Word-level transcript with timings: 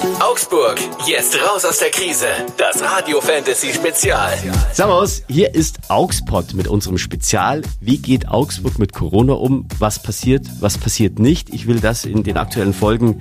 Augsburg, 0.00 0.78
jetzt 1.06 1.36
raus 1.36 1.64
aus 1.66 1.78
der 1.78 1.90
Krise. 1.90 2.24
Das 2.56 2.82
Radio 2.82 3.20
Fantasy 3.20 3.72
Spezial. 3.74 4.32
Servus, 4.72 5.22
hier 5.28 5.54
ist 5.54 5.78
Augspot 5.88 6.54
mit 6.54 6.68
unserem 6.68 6.96
Spezial. 6.96 7.60
Wie 7.80 7.98
geht 7.98 8.28
Augsburg 8.28 8.78
mit 8.78 8.94
Corona 8.94 9.34
um? 9.34 9.66
Was 9.78 10.02
passiert, 10.02 10.46
was 10.60 10.78
passiert 10.78 11.18
nicht? 11.18 11.52
Ich 11.52 11.66
will 11.66 11.80
das 11.80 12.06
in 12.06 12.22
den 12.22 12.38
aktuellen 12.38 12.72
Folgen 12.72 13.20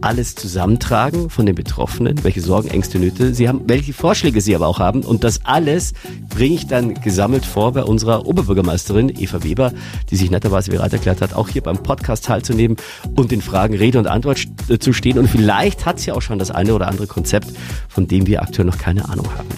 alles 0.00 0.34
zusammentragen 0.34 1.30
von 1.30 1.46
den 1.46 1.54
Betroffenen, 1.54 2.24
welche 2.24 2.40
Sorgen, 2.40 2.68
Ängste, 2.68 2.98
Nöte 2.98 3.32
sie 3.34 3.48
haben, 3.48 3.62
welche 3.66 3.92
Vorschläge 3.92 4.40
sie 4.40 4.54
aber 4.54 4.66
auch 4.66 4.80
haben. 4.80 5.02
Und 5.02 5.22
das 5.22 5.44
alles 5.44 5.92
bringe 6.28 6.56
ich 6.56 6.66
dann 6.66 6.94
gesammelt 6.94 7.46
vor 7.46 7.72
bei 7.72 7.82
unserer 7.82 8.26
Oberbürgermeisterin 8.26 9.12
Eva 9.16 9.44
Weber, 9.44 9.72
die 10.10 10.16
sich 10.16 10.30
netterweise 10.30 10.70
bereit 10.70 10.92
erklärt 10.92 11.20
hat, 11.20 11.34
auch 11.34 11.48
hier 11.48 11.62
beim 11.62 11.78
Podcast 11.82 12.24
teilzunehmen 12.24 12.76
und 13.14 13.30
den 13.30 13.42
Fragen 13.42 13.76
Rede 13.76 13.98
und 13.98 14.06
Antwort 14.06 14.44
äh, 14.68 14.78
zu 14.78 14.92
stehen. 14.92 15.18
Und 15.18 15.28
vielleicht 15.28 15.86
hat 15.86 16.00
sie 16.00 16.12
auch 16.12 16.15
schon 16.22 16.38
das 16.38 16.50
eine 16.50 16.74
oder 16.74 16.88
andere 16.88 17.06
Konzept, 17.06 17.48
von 17.88 18.06
dem 18.06 18.26
wir 18.26 18.42
aktuell 18.42 18.66
noch 18.66 18.78
keine 18.78 19.08
Ahnung 19.08 19.28
haben. 19.36 19.48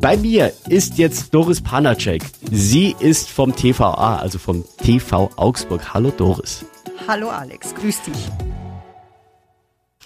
Bei 0.00 0.16
mir 0.16 0.52
ist 0.68 0.96
jetzt 0.96 1.34
Doris 1.34 1.60
Panacek. 1.60 2.22
Sie 2.50 2.96
ist 3.00 3.28
vom 3.28 3.54
TVA, 3.54 4.16
also 4.16 4.38
vom 4.38 4.64
TV 4.78 5.30
Augsburg. 5.36 5.92
Hallo 5.92 6.10
Doris. 6.10 6.64
Hallo 7.06 7.28
Alex, 7.28 7.74
grüß 7.74 8.02
dich. 8.02 8.30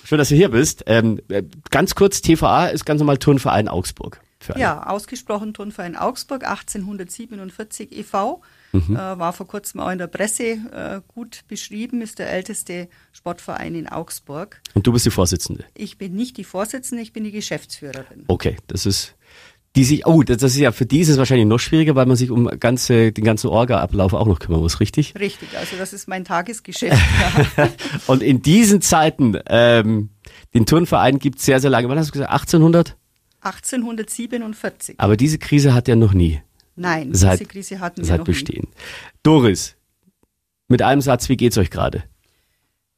Schön, 0.04 0.18
dass 0.18 0.30
du 0.30 0.34
hier 0.34 0.50
bist. 0.50 0.84
Ähm, 0.86 1.20
äh, 1.28 1.44
ganz 1.70 1.94
kurz, 1.94 2.20
TVA 2.22 2.66
ist 2.66 2.84
ganz 2.84 2.98
normal 2.98 3.18
Turnverein 3.18 3.68
Augsburg. 3.68 4.20
Ja, 4.56 4.86
ausgesprochen 4.86 5.54
Turnverein 5.54 5.96
Augsburg, 5.96 6.44
1847 6.44 7.96
e.V. 7.96 8.42
Mhm. 8.74 8.96
Äh, 8.96 9.18
war 9.18 9.32
vor 9.32 9.46
kurzem 9.46 9.80
auch 9.80 9.90
in 9.90 9.98
der 9.98 10.08
Presse 10.08 10.42
äh, 10.44 11.00
gut 11.06 11.44
beschrieben, 11.48 12.02
ist 12.02 12.18
der 12.18 12.30
älteste 12.30 12.88
Sportverein 13.12 13.74
in 13.74 13.88
Augsburg. 13.88 14.60
Und 14.74 14.86
du 14.86 14.92
bist 14.92 15.06
die 15.06 15.10
Vorsitzende? 15.10 15.64
Ich 15.74 15.96
bin 15.96 16.14
nicht 16.14 16.36
die 16.36 16.44
Vorsitzende, 16.44 17.02
ich 17.02 17.12
bin 17.12 17.24
die 17.24 17.30
Geschäftsführerin. 17.30 18.24
Okay, 18.26 18.56
das 18.66 18.84
ist 18.84 19.14
die 19.76 19.84
sich, 19.84 20.06
oh, 20.06 20.22
das 20.22 20.40
ist 20.42 20.56
ja 20.56 20.70
für 20.70 20.86
die 20.86 21.00
ist 21.00 21.08
es 21.08 21.18
wahrscheinlich 21.18 21.46
noch 21.46 21.58
schwieriger, 21.58 21.96
weil 21.96 22.06
man 22.06 22.16
sich 22.16 22.30
um 22.30 22.46
ganze, 22.60 23.10
den 23.10 23.24
ganzen 23.24 23.48
Orga-Ablauf 23.48 24.12
auch 24.12 24.26
noch 24.26 24.38
kümmern 24.38 24.60
muss, 24.60 24.78
richtig? 24.78 25.14
Richtig, 25.18 25.58
also 25.58 25.76
das 25.76 25.92
ist 25.92 26.06
mein 26.06 26.24
Tagesgeschäft. 26.24 26.96
Ja. 27.56 27.68
und 28.06 28.22
in 28.22 28.40
diesen 28.40 28.80
Zeiten, 28.82 29.36
ähm, 29.46 30.10
den 30.54 30.64
Turnverein 30.66 31.18
gibt 31.18 31.40
es 31.40 31.44
sehr, 31.44 31.58
sehr 31.58 31.70
lange. 31.70 31.88
Wann 31.88 31.98
hast 31.98 32.08
du 32.08 32.12
gesagt? 32.12 32.30
1800? 32.30 32.96
1847. 33.40 34.94
Aber 34.98 35.16
diese 35.16 35.38
Krise 35.38 35.74
hat 35.74 35.88
er 35.88 35.96
noch 35.96 36.14
nie. 36.14 36.40
Nein, 36.76 37.14
seit, 37.14 37.40
diese 37.40 37.48
Krise 37.48 37.80
hatten 37.80 37.98
wir 37.98 38.04
seit 38.04 38.18
noch 38.18 38.26
Bestehen. 38.26 38.68
Nie. 38.68 38.76
Doris, 39.22 39.76
mit 40.68 40.82
einem 40.82 41.00
Satz, 41.00 41.28
wie 41.28 41.36
geht's 41.36 41.58
euch 41.58 41.70
gerade? 41.70 42.04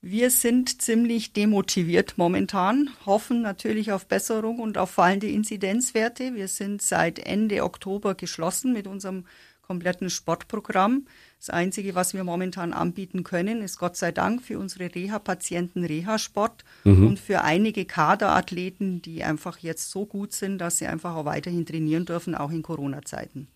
Wir 0.00 0.30
sind 0.30 0.82
ziemlich 0.82 1.32
demotiviert 1.32 2.16
momentan, 2.16 2.90
hoffen 3.06 3.42
natürlich 3.42 3.90
auf 3.90 4.06
Besserung 4.06 4.60
und 4.60 4.78
auf 4.78 4.90
fallende 4.90 5.26
Inzidenzwerte. 5.26 6.34
Wir 6.34 6.46
sind 6.46 6.80
seit 6.80 7.18
Ende 7.18 7.64
Oktober 7.64 8.14
geschlossen 8.14 8.72
mit 8.72 8.86
unserem 8.86 9.24
kompletten 9.62 10.10
Sportprogramm. 10.10 11.06
Das 11.38 11.50
Einzige, 11.50 11.94
was 11.94 12.14
wir 12.14 12.22
momentan 12.24 12.72
anbieten 12.72 13.24
können, 13.24 13.62
ist 13.62 13.78
Gott 13.78 13.96
sei 13.96 14.12
Dank 14.12 14.42
für 14.42 14.58
unsere 14.58 14.94
Reha-Patienten 14.94 15.84
Reha-Sport 15.84 16.64
mhm. 16.84 17.08
und 17.08 17.18
für 17.18 17.42
einige 17.42 17.84
Kaderathleten, 17.84 19.02
die 19.02 19.24
einfach 19.24 19.58
jetzt 19.58 19.90
so 19.90 20.06
gut 20.06 20.32
sind, 20.32 20.58
dass 20.58 20.78
sie 20.78 20.86
einfach 20.86 21.16
auch 21.16 21.24
weiterhin 21.24 21.66
trainieren 21.66 22.04
dürfen, 22.04 22.34
auch 22.34 22.52
in 22.52 22.62
Corona-Zeiten. 22.62 23.48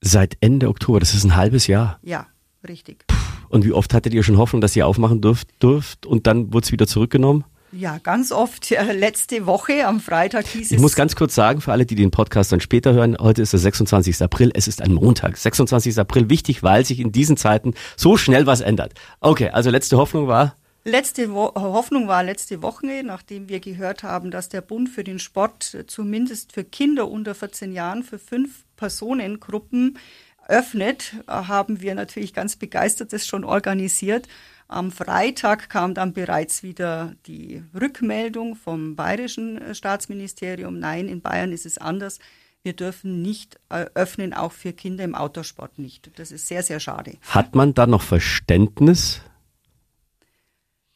Seit 0.00 0.36
Ende 0.40 0.68
Oktober, 0.68 1.00
das 1.00 1.14
ist 1.14 1.24
ein 1.24 1.36
halbes 1.36 1.66
Jahr. 1.66 1.98
Ja, 2.02 2.26
richtig. 2.66 3.06
Puh. 3.06 3.16
Und 3.48 3.64
wie 3.64 3.72
oft 3.72 3.94
hattet 3.94 4.12
ihr 4.12 4.22
schon 4.22 4.38
Hoffnung, 4.38 4.60
dass 4.60 4.76
ihr 4.76 4.86
aufmachen 4.86 5.20
dürft, 5.20 5.62
dürft 5.62 6.06
und 6.06 6.26
dann 6.26 6.52
wurde 6.52 6.64
es 6.64 6.72
wieder 6.72 6.86
zurückgenommen? 6.86 7.44
Ja, 7.72 7.98
ganz 7.98 8.32
oft. 8.32 8.70
Ja, 8.70 8.82
letzte 8.82 9.46
Woche 9.46 9.86
am 9.86 10.00
Freitag 10.00 10.46
hieß 10.46 10.66
es. 10.66 10.72
Ich 10.72 10.78
muss 10.78 10.94
ganz 10.94 11.16
kurz 11.16 11.34
sagen, 11.34 11.60
für 11.60 11.72
alle, 11.72 11.84
die 11.84 11.94
den 11.94 12.10
Podcast 12.10 12.52
dann 12.52 12.60
später 12.60 12.92
hören, 12.92 13.16
heute 13.20 13.42
ist 13.42 13.52
der 13.52 13.60
26. 13.60 14.22
April, 14.22 14.50
es 14.54 14.68
ist 14.68 14.80
ein 14.80 14.94
Montag. 14.94 15.36
26. 15.36 15.98
April 15.98 16.30
wichtig, 16.30 16.62
weil 16.62 16.84
sich 16.84 17.00
in 17.00 17.12
diesen 17.12 17.36
Zeiten 17.36 17.74
so 17.96 18.16
schnell 18.16 18.46
was 18.46 18.60
ändert. 18.60 18.94
Okay, 19.20 19.50
also 19.50 19.70
letzte 19.70 19.96
Hoffnung 19.96 20.28
war? 20.28 20.56
Letzte 20.84 21.32
Wo 21.32 21.52
Hoffnung 21.56 22.06
war 22.06 22.22
letzte 22.22 22.62
Woche, 22.62 23.02
nachdem 23.04 23.48
wir 23.48 23.58
gehört 23.58 24.04
haben, 24.04 24.30
dass 24.30 24.48
der 24.48 24.60
Bund 24.60 24.88
für 24.88 25.02
den 25.02 25.18
Sport 25.18 25.76
zumindest 25.88 26.52
für 26.52 26.62
Kinder 26.62 27.10
unter 27.10 27.34
14 27.34 27.72
Jahren 27.72 28.04
für 28.04 28.20
fünf 28.20 28.65
Personengruppen 28.76 29.98
öffnet, 30.48 31.14
haben 31.26 31.80
wir 31.80 31.94
natürlich 31.94 32.32
ganz 32.32 32.56
begeistert 32.56 33.12
das 33.12 33.26
schon 33.26 33.44
organisiert. 33.44 34.28
Am 34.68 34.90
Freitag 34.90 35.68
kam 35.68 35.94
dann 35.94 36.12
bereits 36.12 36.62
wieder 36.62 37.14
die 37.26 37.62
Rückmeldung 37.78 38.56
vom 38.56 38.96
bayerischen 38.96 39.58
äh, 39.62 39.74
Staatsministerium. 39.76 40.78
Nein, 40.80 41.08
in 41.08 41.20
Bayern 41.20 41.52
ist 41.52 41.66
es 41.66 41.78
anders. 41.78 42.18
Wir 42.64 42.72
dürfen 42.72 43.22
nicht 43.22 43.60
äh, 43.68 43.86
öffnen, 43.94 44.34
auch 44.34 44.50
für 44.50 44.72
Kinder 44.72 45.04
im 45.04 45.14
Autosport 45.14 45.78
nicht. 45.78 46.10
Das 46.18 46.32
ist 46.32 46.48
sehr, 46.48 46.64
sehr 46.64 46.80
schade. 46.80 47.12
Hat 47.28 47.54
man 47.54 47.74
da 47.74 47.86
noch 47.86 48.02
Verständnis 48.02 49.20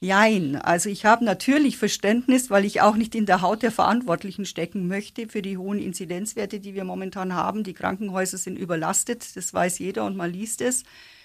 Jein, 0.03 0.57
also 0.57 0.89
ich 0.89 1.05
habe 1.05 1.27
natürlich 1.27 1.77
Verständnis, 1.77 2.49
weil 2.49 2.65
ich 2.65 2.81
auch 2.81 2.97
nicht 2.97 3.15
in 3.15 3.27
der 3.27 3.43
Haut 3.43 3.63
der 3.63 3.71
Verantwortlichen 3.71 4.47
stecken 4.47 4.89
möchte 4.89 5.29
für 5.29 5.43
die 5.43 5.59
hohen 5.59 5.79
Inzidenzwerte, 5.79 6.59
die 6.59 6.75
wir 6.75 6.85
momentan 6.85 7.35
haben. 7.35 7.65
Die 7.65 7.75
Krankenhäuser 7.75 8.39
sind 8.39 8.59
überlastet, 8.59 9.37
das 9.37 9.53
weiß 9.53 9.79
jeder 9.79 10.07
und 10.07 10.17
man 10.17 10.33
liest 10.33 10.63
es. 10.63 10.85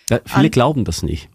Ja, 0.09 0.19
viele 0.25 0.47
An 0.47 0.51
glauben 0.51 0.83
das 0.83 1.03
nicht. 1.03 1.29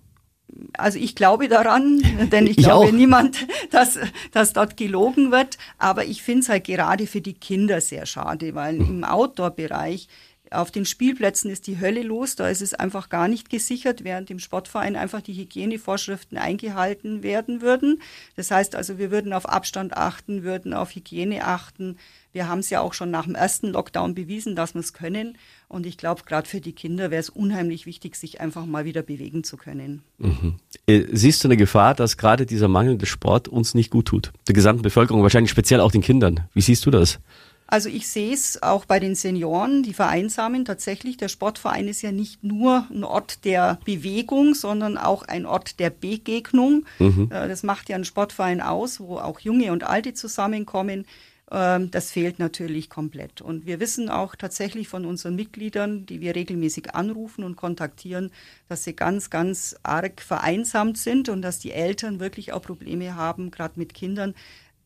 Also 0.74 0.98
ich 0.98 1.14
glaube 1.14 1.48
daran, 1.48 2.02
denn 2.32 2.46
ich, 2.46 2.58
ich 2.58 2.64
glaube 2.64 2.88
auch. 2.88 2.92
niemand, 2.92 3.46
dass, 3.70 3.98
dass 4.32 4.52
dort 4.52 4.76
gelogen 4.76 5.30
wird. 5.30 5.56
Aber 5.78 6.04
ich 6.04 6.22
finde 6.22 6.40
es 6.40 6.48
halt 6.50 6.64
gerade 6.64 7.06
für 7.06 7.22
die 7.22 7.34
Kinder 7.34 7.80
sehr 7.80 8.04
schade, 8.04 8.54
weil 8.54 8.78
hm. 8.78 8.86
im 8.86 9.04
Outdoor-Bereich 9.04 10.08
auf 10.50 10.70
den 10.70 10.84
Spielplätzen 10.84 11.50
ist 11.50 11.66
die 11.66 11.80
Hölle 11.80 12.02
los, 12.02 12.34
da 12.34 12.48
ist 12.48 12.60
es 12.60 12.74
einfach 12.74 13.08
gar 13.08 13.28
nicht 13.28 13.50
gesichert, 13.50 14.02
während 14.02 14.30
im 14.30 14.40
Sportverein 14.40 14.96
einfach 14.96 15.20
die 15.20 15.34
Hygienevorschriften 15.34 16.38
eingehalten 16.38 17.22
werden 17.22 17.62
würden. 17.62 18.02
Das 18.36 18.50
heißt 18.50 18.74
also, 18.74 18.98
wir 18.98 19.10
würden 19.10 19.32
auf 19.32 19.48
Abstand 19.48 19.96
achten, 19.96 20.42
würden 20.42 20.74
auf 20.74 20.94
Hygiene 20.94 21.44
achten. 21.44 21.96
Wir 22.32 22.48
haben 22.48 22.60
es 22.60 22.70
ja 22.70 22.80
auch 22.80 22.94
schon 22.94 23.10
nach 23.10 23.24
dem 23.24 23.34
ersten 23.34 23.68
Lockdown 23.68 24.14
bewiesen, 24.14 24.56
dass 24.56 24.74
wir 24.74 24.80
es 24.80 24.92
können. 24.92 25.38
Und 25.68 25.86
ich 25.86 25.96
glaube, 25.96 26.22
gerade 26.24 26.48
für 26.48 26.60
die 26.60 26.72
Kinder 26.72 27.10
wäre 27.10 27.20
es 27.20 27.30
unheimlich 27.30 27.86
wichtig, 27.86 28.16
sich 28.16 28.40
einfach 28.40 28.66
mal 28.66 28.84
wieder 28.84 29.02
bewegen 29.02 29.44
zu 29.44 29.56
können. 29.56 30.02
Mhm. 30.18 30.56
Äh, 30.86 31.04
siehst 31.12 31.44
du 31.44 31.48
eine 31.48 31.56
Gefahr, 31.56 31.94
dass 31.94 32.16
gerade 32.16 32.46
dieser 32.46 32.68
mangelnde 32.68 33.06
Sport 33.06 33.48
uns 33.48 33.74
nicht 33.74 33.90
gut 33.90 34.06
tut? 34.06 34.32
Der 34.48 34.54
gesamten 34.54 34.82
Bevölkerung, 34.82 35.22
wahrscheinlich 35.22 35.50
speziell 35.50 35.80
auch 35.80 35.92
den 35.92 36.02
Kindern. 36.02 36.40
Wie 36.54 36.60
siehst 36.60 36.86
du 36.86 36.90
das? 36.90 37.20
Also 37.70 37.88
ich 37.88 38.08
sehe 38.08 38.34
es 38.34 38.62
auch 38.64 38.84
bei 38.84 38.98
den 38.98 39.14
Senioren, 39.14 39.84
die 39.84 39.94
vereinsamen 39.94 40.64
tatsächlich. 40.64 41.16
Der 41.16 41.28
Sportverein 41.28 41.86
ist 41.86 42.02
ja 42.02 42.10
nicht 42.10 42.42
nur 42.42 42.86
ein 42.90 43.04
Ort 43.04 43.44
der 43.44 43.78
Bewegung, 43.84 44.54
sondern 44.54 44.98
auch 44.98 45.22
ein 45.22 45.46
Ort 45.46 45.78
der 45.78 45.90
Begegnung. 45.90 46.84
Mhm. 46.98 47.30
Äh, 47.30 47.46
das 47.46 47.62
macht 47.62 47.88
ja 47.88 47.94
ein 47.94 48.04
Sportverein 48.04 48.60
aus, 48.60 48.98
wo 48.98 49.18
auch 49.18 49.38
Junge 49.38 49.70
und 49.70 49.84
Alte 49.84 50.14
zusammenkommen. 50.14 51.06
Ähm, 51.52 51.92
das 51.92 52.10
fehlt 52.10 52.40
natürlich 52.40 52.90
komplett. 52.90 53.40
Und 53.40 53.66
wir 53.66 53.78
wissen 53.78 54.08
auch 54.08 54.34
tatsächlich 54.34 54.88
von 54.88 55.04
unseren 55.04 55.36
Mitgliedern, 55.36 56.06
die 56.06 56.20
wir 56.20 56.34
regelmäßig 56.34 56.94
anrufen 56.94 57.44
und 57.44 57.56
kontaktieren, 57.56 58.32
dass 58.68 58.82
sie 58.82 58.94
ganz, 58.94 59.30
ganz 59.30 59.76
arg 59.84 60.20
vereinsamt 60.22 60.98
sind 60.98 61.28
und 61.28 61.42
dass 61.42 61.60
die 61.60 61.72
Eltern 61.72 62.18
wirklich 62.18 62.52
auch 62.52 62.62
Probleme 62.62 63.14
haben, 63.14 63.52
gerade 63.52 63.78
mit 63.78 63.94
Kindern, 63.94 64.34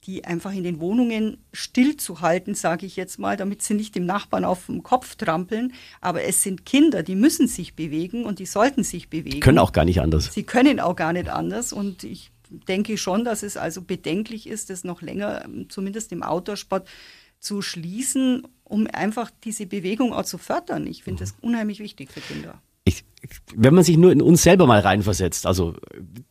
die 0.06 0.24
einfach 0.24 0.52
in 0.52 0.64
den 0.64 0.80
Wohnungen 0.80 1.38
stillzuhalten, 1.52 2.54
sage 2.54 2.84
ich 2.84 2.96
jetzt 2.96 3.18
mal, 3.18 3.36
damit 3.36 3.62
sie 3.62 3.74
nicht 3.74 3.94
dem 3.94 4.04
Nachbarn 4.04 4.44
auf 4.44 4.66
den 4.66 4.82
Kopf 4.82 5.16
trampeln. 5.16 5.72
Aber 6.00 6.24
es 6.24 6.42
sind 6.42 6.66
Kinder, 6.66 7.02
die 7.02 7.14
müssen 7.14 7.48
sich 7.48 7.74
bewegen 7.74 8.24
und 8.24 8.38
die 8.38 8.46
sollten 8.46 8.84
sich 8.84 9.08
bewegen. 9.08 9.30
Die 9.30 9.40
können 9.40 9.58
auch 9.58 9.72
gar 9.72 9.84
nicht 9.84 10.00
anders. 10.00 10.32
Sie 10.32 10.42
können 10.42 10.78
auch 10.80 10.96
gar 10.96 11.12
nicht 11.12 11.28
anders. 11.28 11.72
Und 11.72 12.04
ich 12.04 12.30
denke 12.68 12.98
schon, 12.98 13.24
dass 13.24 13.42
es 13.42 13.56
also 13.56 13.82
bedenklich 13.82 14.46
ist, 14.46 14.70
das 14.70 14.84
noch 14.84 15.00
länger, 15.00 15.46
zumindest 15.68 16.12
im 16.12 16.22
Outdoor-Sport, 16.22 16.88
zu 17.40 17.60
schließen, 17.60 18.46
um 18.64 18.86
einfach 18.90 19.30
diese 19.44 19.66
Bewegung 19.66 20.14
auch 20.14 20.24
zu 20.24 20.38
fördern. 20.38 20.86
Ich 20.86 21.04
finde 21.04 21.22
mhm. 21.22 21.26
das 21.26 21.34
unheimlich 21.42 21.78
wichtig 21.78 22.10
für 22.10 22.20
Kinder 22.20 22.60
ich, 22.84 23.04
wenn 23.54 23.74
man 23.74 23.84
sich 23.84 23.96
nur 23.96 24.12
in 24.12 24.22
uns 24.22 24.42
selber 24.42 24.66
mal 24.66 24.80
reinversetzt, 24.80 25.46
also 25.46 25.74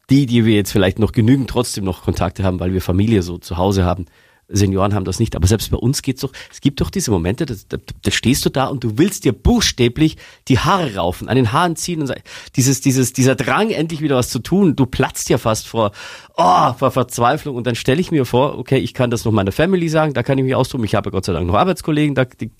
die, 0.10 0.26
die 0.26 0.46
wir 0.46 0.56
jetzt 0.56 0.72
vielleicht 0.72 1.00
noch 1.00 1.12
genügend 1.12 1.50
trotzdem 1.50 1.84
noch 1.84 2.04
Kontakte 2.04 2.44
haben, 2.44 2.60
weil 2.60 2.74
wir 2.74 2.82
Familie 2.82 3.24
so 3.24 3.38
zu 3.38 3.58
Hause 3.58 3.84
haben, 3.86 4.06
Senioren 4.48 4.94
haben 4.94 5.06
das 5.06 5.20
nicht. 5.20 5.36
Aber 5.36 5.48
selbst 5.48 5.70
bei 5.72 5.78
uns 5.78 6.02
geht's 6.02 6.22
doch, 6.22 6.32
es 6.52 6.62
gibt 6.62 6.82
doch 6.82 6.90
diese 6.90 7.12
Momente, 7.12 7.46
da, 7.46 7.56
da, 7.70 7.78
da 8.02 8.12
stehst 8.12 8.46
du 8.46 8.50
da 8.50 8.68
und 8.68 8.84
du 8.84 8.98
willst 8.98 9.26
dir 9.26 9.34
buchstäblich 9.34 10.18
die 10.48 10.60
Haare 10.60 10.96
raufen, 10.96 11.30
an 11.30 11.36
den 11.36 11.52
Haaren 11.52 11.76
ziehen 11.76 12.02
und 12.02 12.14
dieses, 12.56 12.82
dieses, 12.82 13.14
dieser 13.14 13.36
Drang, 13.36 13.70
endlich 13.70 14.02
wieder 14.02 14.16
was 14.16 14.30
zu 14.30 14.40
tun, 14.40 14.76
du 14.76 14.86
platzt 14.86 15.30
ja 15.30 15.38
fast 15.38 15.68
vor, 15.68 15.92
oh, 16.36 16.74
vor 16.74 16.92
Verzweiflung. 16.92 17.56
Und 17.56 17.68
dann 17.68 17.76
stelle 17.76 18.02
ich 18.02 18.12
mir 18.12 18.26
vor, 18.26 18.58
okay, 18.58 18.78
ich 18.78 18.94
kann 18.94 19.10
das 19.10 19.26
noch 19.26 19.32
meiner 19.32 19.52
Family 19.52 19.90
sagen, 19.90 20.14
da 20.14 20.24
kann 20.24 20.38
ich 20.38 20.44
mich 20.44 20.56
austoben. 20.56 20.86
Ich 20.86 20.96
habe 20.96 21.12
Gott 21.12 21.26
sei 21.26 21.34
Dank 21.34 21.48
noch 21.48 21.56
Arbeitskollegen, 21.56 22.16
da, 22.16 22.26
die, 22.26 22.52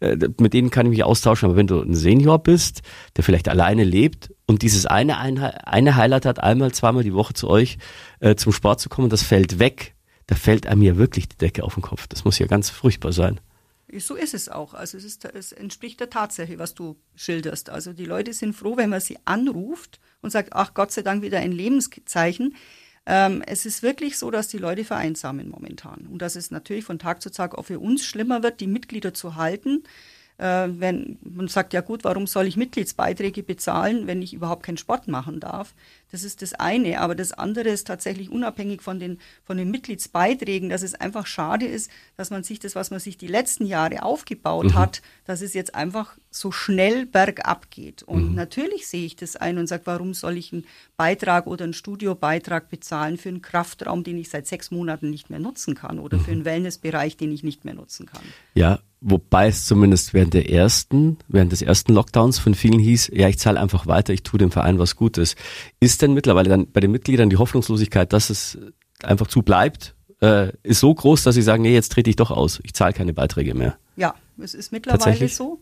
äh, 0.00 0.16
mit 0.38 0.54
denen 0.54 0.70
kann 0.70 0.86
ich 0.86 0.90
mich 0.90 1.04
austauschen. 1.04 1.46
Aber 1.46 1.56
wenn 1.56 1.66
du 1.66 1.80
ein 1.80 1.94
Senior 1.94 2.38
bist, 2.38 2.82
der 3.16 3.24
vielleicht 3.24 3.48
alleine 3.48 3.84
lebt 3.84 4.30
und 4.46 4.62
dieses 4.62 4.86
eine, 4.86 5.18
eine, 5.18 5.66
eine 5.66 5.96
Highlight 5.96 6.26
hat, 6.26 6.42
einmal, 6.42 6.72
zweimal 6.72 7.04
die 7.04 7.14
Woche 7.14 7.34
zu 7.34 7.48
euch 7.48 7.78
äh, 8.20 8.34
zum 8.34 8.52
Sport 8.52 8.80
zu 8.80 8.88
kommen, 8.88 9.08
das 9.08 9.22
fällt 9.22 9.58
weg, 9.58 9.94
da 10.30 10.36
fällt 10.36 10.68
einem 10.68 10.82
ja 10.82 10.96
wirklich 10.96 11.28
die 11.28 11.38
Decke 11.38 11.64
auf 11.64 11.74
den 11.74 11.82
Kopf. 11.82 12.06
Das 12.06 12.24
muss 12.24 12.38
ja 12.38 12.46
ganz 12.46 12.70
furchtbar 12.70 13.12
sein. 13.12 13.40
So 13.98 14.14
ist 14.14 14.32
es 14.32 14.48
auch. 14.48 14.74
Also 14.74 14.96
es, 14.96 15.02
ist, 15.02 15.24
es 15.24 15.50
entspricht 15.50 15.98
der 15.98 16.08
Tatsache, 16.08 16.60
was 16.60 16.76
du 16.76 16.96
schilderst. 17.16 17.68
Also 17.68 17.92
die 17.92 18.04
Leute 18.04 18.32
sind 18.32 18.52
froh, 18.52 18.76
wenn 18.76 18.90
man 18.90 19.00
sie 19.00 19.18
anruft 19.24 19.98
und 20.22 20.30
sagt, 20.30 20.50
ach 20.52 20.72
Gott 20.72 20.92
sei 20.92 21.02
Dank 21.02 21.22
wieder 21.22 21.40
ein 21.40 21.50
Lebenszeichen. 21.50 22.54
Ähm, 23.06 23.42
es 23.44 23.66
ist 23.66 23.82
wirklich 23.82 24.18
so, 24.18 24.30
dass 24.30 24.46
die 24.46 24.58
Leute 24.58 24.84
vereinsamen 24.84 25.48
momentan 25.48 26.06
und 26.06 26.22
dass 26.22 26.36
es 26.36 26.52
natürlich 26.52 26.84
von 26.84 27.00
Tag 27.00 27.22
zu 27.22 27.32
Tag 27.32 27.58
auch 27.58 27.64
für 27.64 27.80
uns 27.80 28.04
schlimmer 28.04 28.44
wird, 28.44 28.60
die 28.60 28.68
Mitglieder 28.68 29.12
zu 29.12 29.34
halten 29.34 29.82
äh, 30.40 30.68
wenn 30.80 31.18
man 31.22 31.48
sagt, 31.48 31.74
ja 31.74 31.82
gut, 31.82 32.02
warum 32.04 32.26
soll 32.26 32.46
ich 32.46 32.56
Mitgliedsbeiträge 32.56 33.42
bezahlen, 33.42 34.06
wenn 34.06 34.22
ich 34.22 34.32
überhaupt 34.32 34.62
keinen 34.62 34.78
Sport 34.78 35.06
machen 35.06 35.38
darf? 35.38 35.74
Das 36.10 36.22
ist 36.22 36.42
das 36.42 36.54
eine. 36.54 37.00
Aber 37.00 37.14
das 37.14 37.32
andere 37.32 37.68
ist 37.68 37.86
tatsächlich 37.86 38.30
unabhängig 38.30 38.82
von 38.82 38.98
den, 38.98 39.18
von 39.44 39.56
den 39.56 39.70
Mitgliedsbeiträgen, 39.70 40.68
dass 40.68 40.82
es 40.82 40.94
einfach 40.94 41.26
schade 41.26 41.66
ist, 41.66 41.90
dass 42.16 42.30
man 42.30 42.42
sich 42.42 42.58
das, 42.58 42.74
was 42.74 42.90
man 42.90 43.00
sich 43.00 43.16
die 43.18 43.26
letzten 43.26 43.66
Jahre 43.66 44.02
aufgebaut 44.02 44.66
mhm. 44.66 44.74
hat, 44.74 45.02
dass 45.24 45.40
es 45.40 45.54
jetzt 45.54 45.74
einfach 45.74 46.16
so 46.30 46.52
schnell 46.52 47.06
bergab 47.06 47.70
geht. 47.70 48.02
Und 48.02 48.30
mhm. 48.30 48.34
natürlich 48.34 48.86
sehe 48.88 49.06
ich 49.06 49.16
das 49.16 49.36
ein 49.36 49.58
und 49.58 49.66
sage, 49.66 49.82
warum 49.86 50.14
soll 50.14 50.36
ich 50.36 50.52
einen 50.52 50.66
Beitrag 50.96 51.46
oder 51.46 51.64
einen 51.64 51.74
Studiobeitrag 51.74 52.68
bezahlen 52.68 53.16
für 53.16 53.28
einen 53.28 53.42
Kraftraum, 53.42 54.04
den 54.04 54.18
ich 54.18 54.30
seit 54.30 54.46
sechs 54.46 54.70
Monaten 54.70 55.10
nicht 55.10 55.30
mehr 55.30 55.40
nutzen 55.40 55.74
kann 55.74 55.98
oder 55.98 56.18
mhm. 56.18 56.24
für 56.24 56.32
einen 56.32 56.44
Wellnessbereich, 56.44 57.16
den 57.16 57.32
ich 57.32 57.42
nicht 57.42 57.64
mehr 57.64 57.74
nutzen 57.74 58.06
kann. 58.06 58.22
Ja, 58.54 58.80
Wobei 59.02 59.48
es 59.48 59.64
zumindest 59.64 60.12
während 60.12 60.34
der 60.34 60.50
ersten, 60.50 61.16
während 61.26 61.52
des 61.52 61.62
ersten 61.62 61.94
Lockdowns 61.94 62.38
von 62.38 62.54
vielen 62.54 62.78
hieß, 62.78 63.10
ja, 63.14 63.28
ich 63.28 63.38
zahle 63.38 63.58
einfach 63.58 63.86
weiter, 63.86 64.12
ich 64.12 64.22
tue 64.22 64.38
dem 64.38 64.50
Verein 64.50 64.78
was 64.78 64.94
Gutes. 64.94 65.36
Ist 65.80 66.02
denn 66.02 66.12
mittlerweile 66.12 66.50
dann 66.50 66.70
bei 66.70 66.80
den 66.80 66.90
Mitgliedern 66.90 67.30
die 67.30 67.38
Hoffnungslosigkeit, 67.38 68.12
dass 68.12 68.28
es 68.28 68.58
einfach 69.02 69.26
zu 69.26 69.40
bleibt, 69.40 69.94
äh, 70.20 70.52
ist 70.62 70.80
so 70.80 70.94
groß, 70.94 71.22
dass 71.22 71.34
sie 71.34 71.42
sagen, 71.42 71.62
nee, 71.62 71.72
jetzt 71.72 71.92
trete 71.92 72.10
ich 72.10 72.16
doch 72.16 72.30
aus, 72.30 72.60
ich 72.62 72.74
zahle 72.74 72.92
keine 72.92 73.14
Beiträge 73.14 73.54
mehr? 73.54 73.78
Ja, 73.96 74.14
es 74.38 74.54
ist 74.54 74.70
mittlerweile 74.72 75.28
so. 75.28 75.60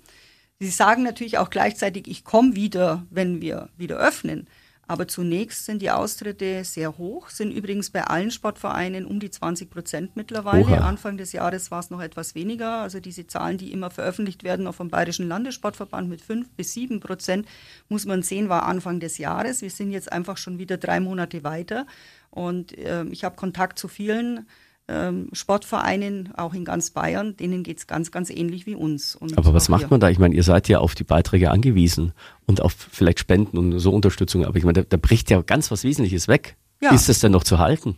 Sie 0.61 0.71
sagen 0.71 1.05
natürlich 1.05 1.39
auch 1.39 1.51
gleichzeitig, 1.51 2.09
ich 2.09 2.25
komme 2.25 2.57
wieder, 2.57 3.07
wenn 3.11 3.41
wir 3.41 3.69
wieder 3.77 3.99
öffnen. 3.99 4.49
Aber 4.89 5.07
zunächst 5.07 5.67
sind 5.67 5.83
die 5.83 5.91
Austritte 5.91 6.65
sehr 6.65 6.97
hoch, 6.97 7.29
sind 7.29 7.53
übrigens 7.53 7.91
bei 7.91 8.05
allen 8.05 8.31
Sportvereinen 8.31 9.05
um 9.05 9.21
die 9.21 9.31
20 9.31 9.69
Prozent 9.69 10.17
mittlerweile. 10.17 10.65
Oha. 10.65 10.89
Anfang 10.89 11.19
des 11.19 11.33
Jahres 11.33 11.71
war 11.71 11.81
es 11.81 11.91
noch 11.91 12.01
etwas 12.01 12.35
weniger. 12.35 12.79
Also 12.79 12.99
diese 12.99 13.27
Zahlen, 13.27 13.59
die 13.59 13.71
immer 13.71 13.91
veröffentlicht 13.91 14.45
werden, 14.45 14.67
auch 14.67 14.75
vom 14.75 14.89
Bayerischen 14.89 15.29
Landessportverband 15.29 16.09
mit 16.09 16.23
5 16.23 16.49
bis 16.57 16.73
7 16.73 17.01
Prozent, 17.01 17.47
muss 17.91 18.07
man 18.07 18.23
sehen, 18.23 18.49
war 18.49 18.65
Anfang 18.65 18.99
des 18.99 19.19
Jahres. 19.19 19.61
Wir 19.61 19.71
sind 19.71 19.91
jetzt 19.91 20.11
einfach 20.11 20.39
schon 20.39 20.59
wieder 20.59 20.79
drei 20.79 21.01
Monate 21.01 21.45
weiter. 21.45 21.87
Und 22.31 22.77
äh, 22.79 23.05
ich 23.11 23.25
habe 23.25 23.37
Kontakt 23.37 23.79
zu 23.79 23.89
vielen 23.89 24.47
ähm, 24.89 25.29
Sportvereinen, 25.33 26.35
auch 26.37 26.55
in 26.55 26.65
ganz 26.65 26.91
Bayern, 26.91 27.37
denen 27.37 27.63
geht 27.63 27.79
es 27.79 27.87
ganz, 27.87 28.11
ganz 28.11 28.31
ähnlich 28.31 28.67
wie 28.67 28.75
uns. 28.75 29.15
Und 29.15 29.37
aber 29.37 29.53
was 29.53 29.69
macht 29.69 29.91
man 29.91 30.01
da? 30.01 30.09
Ich 30.09 30.19
meine, 30.19 30.35
ihr 30.35 30.43
seid 30.43 30.69
ja 30.69 30.79
auf 30.79 30.95
die 30.95 31.05
Beiträge 31.05 31.51
angewiesen 31.51 32.13
und 32.47 32.61
auf 32.63 32.75
vielleicht 32.91 33.21
Spenden 33.21 33.59
und 33.59 33.79
so 33.79 33.93
Unterstützung, 33.93 34.45
aber 34.45 34.57
ich 34.57 34.65
meine, 34.65 34.83
da, 34.83 34.87
da 34.89 34.97
bricht 34.97 35.31
ja 35.31 35.43
ganz 35.43 35.71
was 35.71 35.85
Wesentliches 35.85 36.29
weg. 36.29 36.57
Ja. 36.81 36.93
Ist 36.93 37.09
es 37.09 37.21
denn 37.21 37.33
noch 37.33 37.45
zu 37.45 37.59
halten? 37.59 37.97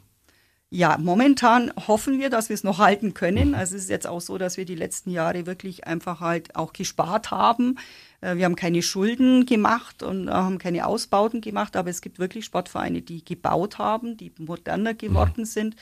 Ja, 0.72 0.98
momentan 0.98 1.72
hoffen 1.88 2.20
wir, 2.20 2.30
dass 2.30 2.48
wir 2.48 2.54
es 2.54 2.62
noch 2.62 2.78
halten 2.78 3.12
können. 3.12 3.48
Mhm. 3.48 3.54
Also 3.54 3.74
es 3.74 3.82
ist 3.82 3.90
jetzt 3.90 4.06
auch 4.06 4.20
so, 4.20 4.38
dass 4.38 4.56
wir 4.56 4.64
die 4.64 4.76
letzten 4.76 5.10
Jahre 5.10 5.44
wirklich 5.44 5.86
einfach 5.86 6.20
halt 6.20 6.54
auch 6.54 6.72
gespart 6.72 7.32
haben. 7.32 7.76
Äh, 8.20 8.36
wir 8.36 8.44
haben 8.44 8.54
keine 8.54 8.80
Schulden 8.82 9.46
gemacht 9.46 10.04
und 10.04 10.28
äh, 10.28 10.30
haben 10.30 10.58
keine 10.58 10.86
Ausbauten 10.86 11.40
gemacht, 11.40 11.76
aber 11.76 11.90
es 11.90 12.00
gibt 12.00 12.20
wirklich 12.20 12.44
Sportvereine, 12.44 13.02
die 13.02 13.24
gebaut 13.24 13.78
haben, 13.78 14.16
die 14.16 14.32
moderner 14.38 14.94
geworden 14.94 15.40
mhm. 15.40 15.44
sind 15.44 15.76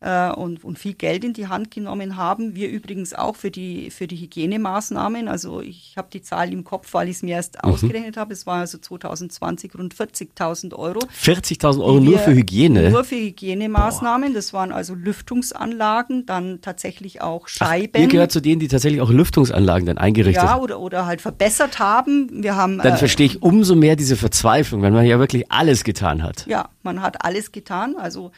äh, 0.00 0.30
und, 0.30 0.62
und 0.64 0.78
viel 0.78 0.94
Geld 0.94 1.24
in 1.24 1.32
die 1.32 1.48
Hand 1.48 1.70
genommen 1.70 2.16
haben. 2.16 2.54
Wir 2.54 2.68
übrigens 2.68 3.14
auch 3.14 3.36
für 3.36 3.50
die, 3.50 3.90
für 3.90 4.06
die 4.06 4.16
Hygienemaßnahmen. 4.16 5.28
Also 5.28 5.60
ich 5.60 5.94
habe 5.96 6.08
die 6.12 6.22
Zahl 6.22 6.52
im 6.52 6.64
Kopf, 6.64 6.92
weil 6.92 7.08
ich 7.08 7.16
es 7.16 7.22
mir 7.22 7.36
erst 7.36 7.56
mhm. 7.62 7.70
ausgerechnet 7.70 8.16
habe. 8.16 8.32
Es 8.32 8.46
war 8.46 8.60
also 8.60 8.78
2020 8.78 9.74
rund 9.76 9.94
40.000 9.94 10.74
Euro. 10.74 11.00
40.000 11.22 11.82
Euro 11.82 12.00
nur 12.00 12.18
für 12.18 12.34
Hygiene? 12.34 12.90
Nur 12.90 13.04
für 13.04 13.16
Hygienemaßnahmen. 13.16 14.32
Boah. 14.32 14.36
Das 14.36 14.52
waren 14.52 14.72
also 14.72 14.94
Lüftungsanlagen, 14.94 16.26
dann 16.26 16.60
tatsächlich 16.60 17.22
auch 17.22 17.48
Scheiben. 17.48 17.92
Ach, 17.96 18.00
ihr 18.00 18.08
gehört 18.08 18.32
zu 18.32 18.40
denen, 18.40 18.60
die 18.60 18.68
tatsächlich 18.68 19.00
auch 19.00 19.10
Lüftungsanlagen 19.10 19.86
dann 19.86 19.98
eingerichtet 19.98 20.42
haben? 20.42 20.58
Ja, 20.58 20.62
oder, 20.62 20.80
oder 20.80 21.06
halt 21.06 21.20
verbessert 21.22 21.78
haben. 21.78 22.42
Wir 22.42 22.56
haben 22.56 22.78
dann 22.78 22.94
äh, 22.94 22.96
verstehe 22.96 23.26
ich 23.26 23.42
umso 23.42 23.74
mehr 23.74 23.96
diese 23.96 24.16
Verzweiflung, 24.16 24.82
wenn 24.82 24.92
man 24.92 25.06
ja 25.06 25.18
wirklich 25.18 25.50
alles 25.50 25.84
getan 25.84 26.22
hat. 26.22 26.46
Ja, 26.46 26.68
man 26.82 27.00
hat 27.00 27.24
alles 27.24 27.52
getan. 27.52 27.96
Also 27.96 28.32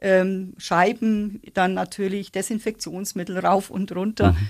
ähm, 0.00 0.54
Scheiben, 0.58 1.40
dann 1.54 1.74
natürlich 1.74 2.32
Desinfektionsmittel 2.32 3.38
rauf 3.38 3.70
und 3.70 3.94
runter. 3.94 4.32
Mhm. 4.32 4.48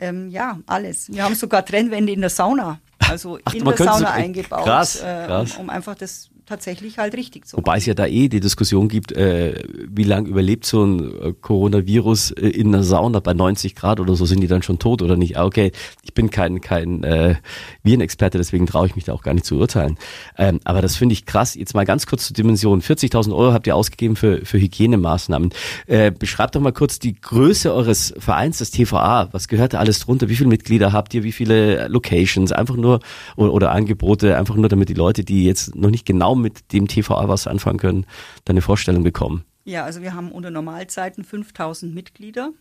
Ähm, 0.00 0.28
ja, 0.28 0.58
alles. 0.66 1.12
Wir 1.12 1.24
haben 1.24 1.34
sogar 1.34 1.64
Trennwände 1.64 2.12
in 2.12 2.20
der 2.20 2.30
Sauna, 2.30 2.80
also 3.08 3.38
Ach, 3.44 3.54
in 3.54 3.64
der 3.64 3.76
Sauna 3.76 3.98
so, 3.98 4.06
eingebaut, 4.06 4.64
krass, 4.64 5.00
äh, 5.00 5.26
krass. 5.26 5.56
Um, 5.56 5.62
um, 5.62 5.70
einfach 5.70 5.96
das 5.96 6.30
tatsächlich 6.48 6.98
halt 6.98 7.14
richtig 7.14 7.46
zu 7.46 7.58
Wobei 7.58 7.76
es 7.76 7.86
ja 7.86 7.94
da 7.94 8.06
eh 8.06 8.28
die 8.28 8.40
Diskussion 8.40 8.88
gibt, 8.88 9.12
äh, 9.12 9.62
wie 9.88 10.04
lange 10.04 10.28
überlebt 10.28 10.64
so 10.64 10.84
ein 10.84 11.12
äh, 11.20 11.32
Coronavirus 11.38 12.32
äh, 12.32 12.48
in 12.48 12.72
der 12.72 12.82
Sauna 12.82 13.20
bei 13.20 13.34
90 13.34 13.74
Grad 13.74 14.00
oder 14.00 14.14
so, 14.14 14.24
sind 14.24 14.40
die 14.40 14.46
dann 14.46 14.62
schon 14.62 14.78
tot 14.78 15.02
oder 15.02 15.16
nicht? 15.16 15.36
Ah, 15.36 15.44
okay, 15.44 15.72
ich 16.02 16.14
bin 16.14 16.30
kein, 16.30 16.60
kein 16.60 17.04
äh, 17.04 17.34
Virenexperte, 17.82 18.38
deswegen 18.38 18.66
traue 18.66 18.86
ich 18.86 18.96
mich 18.96 19.04
da 19.04 19.12
auch 19.12 19.22
gar 19.22 19.34
nicht 19.34 19.44
zu 19.44 19.56
urteilen. 19.56 19.98
Ähm, 20.38 20.60
aber 20.64 20.80
das 20.80 20.96
finde 20.96 21.12
ich 21.12 21.26
krass. 21.26 21.54
Jetzt 21.54 21.74
mal 21.74 21.84
ganz 21.84 22.06
kurz 22.06 22.26
zur 22.26 22.34
Dimension. 22.34 22.80
40.000 22.80 23.34
Euro 23.34 23.52
habt 23.52 23.66
ihr 23.66 23.76
ausgegeben 23.76 24.16
für, 24.16 24.44
für 24.44 24.58
Hygienemaßnahmen. 24.58 25.50
Äh, 25.86 26.10
beschreibt 26.10 26.54
doch 26.54 26.60
mal 26.60 26.72
kurz 26.72 26.98
die 26.98 27.20
Größe 27.20 27.72
eures 27.74 28.14
Vereins, 28.18 28.58
das 28.58 28.70
TVA. 28.70 29.28
Was 29.32 29.48
gehört 29.48 29.74
da 29.74 29.78
alles 29.78 29.98
drunter? 29.98 30.30
Wie 30.30 30.36
viele 30.36 30.48
Mitglieder 30.48 30.92
habt 30.92 31.12
ihr? 31.12 31.24
Wie 31.24 31.32
viele 31.32 31.88
Locations? 31.88 32.52
Einfach 32.52 32.76
nur 32.76 33.00
oder, 33.36 33.52
oder 33.52 33.72
Angebote, 33.72 34.36
einfach 34.38 34.56
nur 34.56 34.68
damit 34.68 34.88
die 34.88 34.94
Leute, 34.94 35.24
die 35.24 35.44
jetzt 35.44 35.76
noch 35.76 35.90
nicht 35.90 36.06
genau 36.06 36.37
mit 36.38 36.72
dem 36.72 36.88
TVA 36.88 37.28
was 37.28 37.46
anfangen 37.46 37.78
können, 37.78 38.06
dann 38.44 38.54
eine 38.54 38.62
Vorstellung 38.62 39.02
bekommen. 39.02 39.44
Ja, 39.64 39.84
also 39.84 40.00
wir 40.00 40.14
haben 40.14 40.32
unter 40.32 40.50
Normalzeiten 40.50 41.24
5000 41.24 41.94
Mitglieder. 41.94 42.52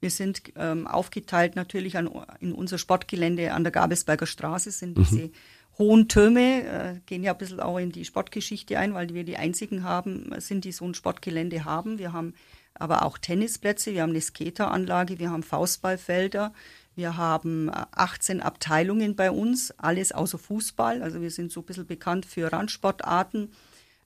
Wir 0.00 0.10
sind 0.10 0.42
ähm, 0.56 0.86
aufgeteilt 0.86 1.56
natürlich 1.56 1.96
an, 1.96 2.10
in 2.40 2.52
unser 2.52 2.76
Sportgelände 2.76 3.52
an 3.52 3.62
der 3.62 3.70
Gabelsberger 3.70 4.26
Straße, 4.26 4.70
sind 4.70 4.98
mhm. 4.98 5.04
diese 5.04 5.30
hohen 5.78 6.08
Türme, 6.08 6.64
äh, 6.64 7.00
gehen 7.06 7.22
ja 7.22 7.32
ein 7.32 7.38
bisschen 7.38 7.60
auch 7.60 7.78
in 7.78 7.92
die 7.92 8.04
Sportgeschichte 8.04 8.78
ein, 8.78 8.94
weil 8.94 9.14
wir 9.14 9.24
die 9.24 9.36
einzigen 9.36 9.84
haben, 9.84 10.32
sind, 10.38 10.64
die 10.64 10.72
so 10.72 10.84
ein 10.84 10.94
Sportgelände 10.94 11.64
haben. 11.64 11.98
Wir 11.98 12.12
haben 12.12 12.34
aber 12.74 13.04
auch 13.04 13.18
Tennisplätze, 13.18 13.92
wir 13.92 14.02
haben 14.02 14.10
eine 14.10 14.20
Skateranlage, 14.20 15.18
wir 15.18 15.30
haben 15.30 15.42
Faustballfelder, 15.42 16.52
wir 16.94 17.16
haben 17.16 17.70
18 17.72 18.40
äh, 18.40 18.42
Abteilungen 18.42 19.16
bei 19.16 19.30
uns, 19.30 19.72
alles 19.78 20.12
außer 20.12 20.38
Fußball. 20.38 21.02
Also 21.02 21.20
wir 21.20 21.30
sind 21.30 21.52
so 21.52 21.60
ein 21.60 21.66
bisschen 21.66 21.86
bekannt 21.86 22.26
für 22.26 22.52
Randsportarten, 22.52 23.52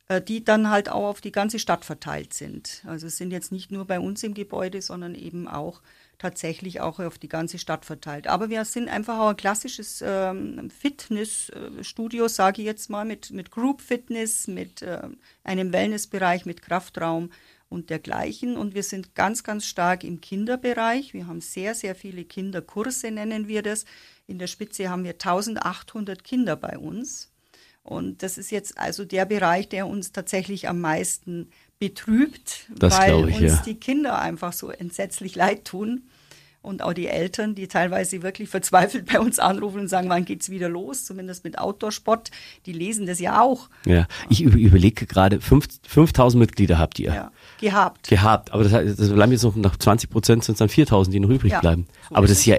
äh, 0.08 0.22
die 0.22 0.44
dann 0.44 0.70
halt 0.70 0.88
auch 0.88 1.08
auf 1.08 1.20
die 1.20 1.32
ganze 1.32 1.58
Stadt 1.58 1.84
verteilt 1.84 2.34
sind. 2.34 2.82
Also 2.86 3.08
es 3.08 3.16
sind 3.16 3.32
jetzt 3.32 3.52
nicht 3.52 3.72
nur 3.72 3.86
bei 3.86 3.98
uns 3.98 4.22
im 4.22 4.34
Gebäude, 4.34 4.80
sondern 4.82 5.14
eben 5.14 5.48
auch 5.48 5.80
tatsächlich 6.18 6.80
auch 6.80 6.98
auf 6.98 7.18
die 7.18 7.28
ganze 7.28 7.58
Stadt 7.58 7.84
verteilt. 7.84 8.26
Aber 8.26 8.48
wir 8.48 8.64
sind 8.64 8.88
einfach 8.88 9.18
auch 9.18 9.30
ein 9.30 9.36
klassisches 9.36 10.02
ähm, 10.06 10.70
Fitnessstudio, 10.70 12.28
sage 12.28 12.62
ich 12.62 12.66
jetzt 12.66 12.88
mal, 12.88 13.04
mit, 13.04 13.30
mit 13.32 13.50
Group 13.50 13.82
Fitness, 13.82 14.48
mit 14.48 14.82
äh, 14.82 15.02
einem 15.44 15.72
Wellnessbereich, 15.72 16.46
mit 16.46 16.62
Kraftraum 16.62 17.30
und 17.68 17.90
dergleichen. 17.90 18.56
Und 18.56 18.74
wir 18.74 18.82
sind 18.82 19.14
ganz, 19.14 19.42
ganz 19.42 19.66
stark 19.66 20.04
im 20.04 20.20
Kinderbereich. 20.20 21.14
Wir 21.14 21.26
haben 21.26 21.40
sehr, 21.40 21.74
sehr 21.74 21.94
viele 21.94 22.24
Kinderkurse, 22.24 23.10
nennen 23.10 23.48
wir 23.48 23.62
das. 23.62 23.84
In 24.26 24.38
der 24.38 24.46
Spitze 24.46 24.88
haben 24.88 25.04
wir 25.04 25.12
1800 25.12 26.22
Kinder 26.24 26.56
bei 26.56 26.78
uns. 26.78 27.30
Und 27.82 28.24
das 28.24 28.36
ist 28.36 28.50
jetzt 28.50 28.78
also 28.78 29.04
der 29.04 29.26
Bereich, 29.26 29.68
der 29.68 29.86
uns 29.86 30.10
tatsächlich 30.10 30.68
am 30.68 30.80
meisten 30.80 31.50
betrübt, 31.78 32.66
das 32.74 32.98
weil 32.98 33.28
ich, 33.28 33.36
uns 33.36 33.52
ja. 33.52 33.62
die 33.64 33.78
Kinder 33.78 34.18
einfach 34.18 34.52
so 34.52 34.70
entsetzlich 34.70 35.36
leid 35.36 35.64
tun. 35.64 36.08
Und 36.66 36.82
auch 36.82 36.92
die 36.92 37.06
Eltern, 37.06 37.54
die 37.54 37.68
teilweise 37.68 38.22
wirklich 38.22 38.48
verzweifelt 38.48 39.06
bei 39.06 39.20
uns 39.20 39.38
anrufen 39.38 39.80
und 39.80 39.88
sagen, 39.88 40.08
wann 40.08 40.24
geht's 40.24 40.50
wieder 40.50 40.68
los, 40.68 41.04
zumindest 41.04 41.44
mit 41.44 41.58
Outdoor-Sport, 41.58 42.30
die 42.66 42.72
lesen 42.72 43.06
das 43.06 43.20
ja 43.20 43.40
auch. 43.40 43.68
Ja, 43.86 44.06
ich 44.28 44.42
überlege 44.42 45.06
gerade, 45.06 45.40
5000 45.40 46.38
Mitglieder 46.38 46.78
habt 46.78 46.98
ihr. 46.98 47.14
Ja, 47.14 47.32
gehabt. 47.60 48.08
Gehabt, 48.08 48.52
aber 48.52 48.64
das, 48.64 48.96
das 48.96 49.10
bleiben 49.10 49.32
jetzt 49.32 49.44
noch 49.44 49.54
nach 49.54 49.76
20 49.76 50.10
Prozent 50.10 50.44
sind 50.44 50.54
es 50.54 50.58
dann 50.58 50.68
4000, 50.68 51.14
die 51.14 51.20
noch 51.20 51.30
übrig 51.30 51.52
ja, 51.52 51.60
bleiben. 51.60 51.86
So 52.08 52.16
aber 52.16 52.26
das 52.26 52.38
ist 52.38 52.46
ja 52.46 52.56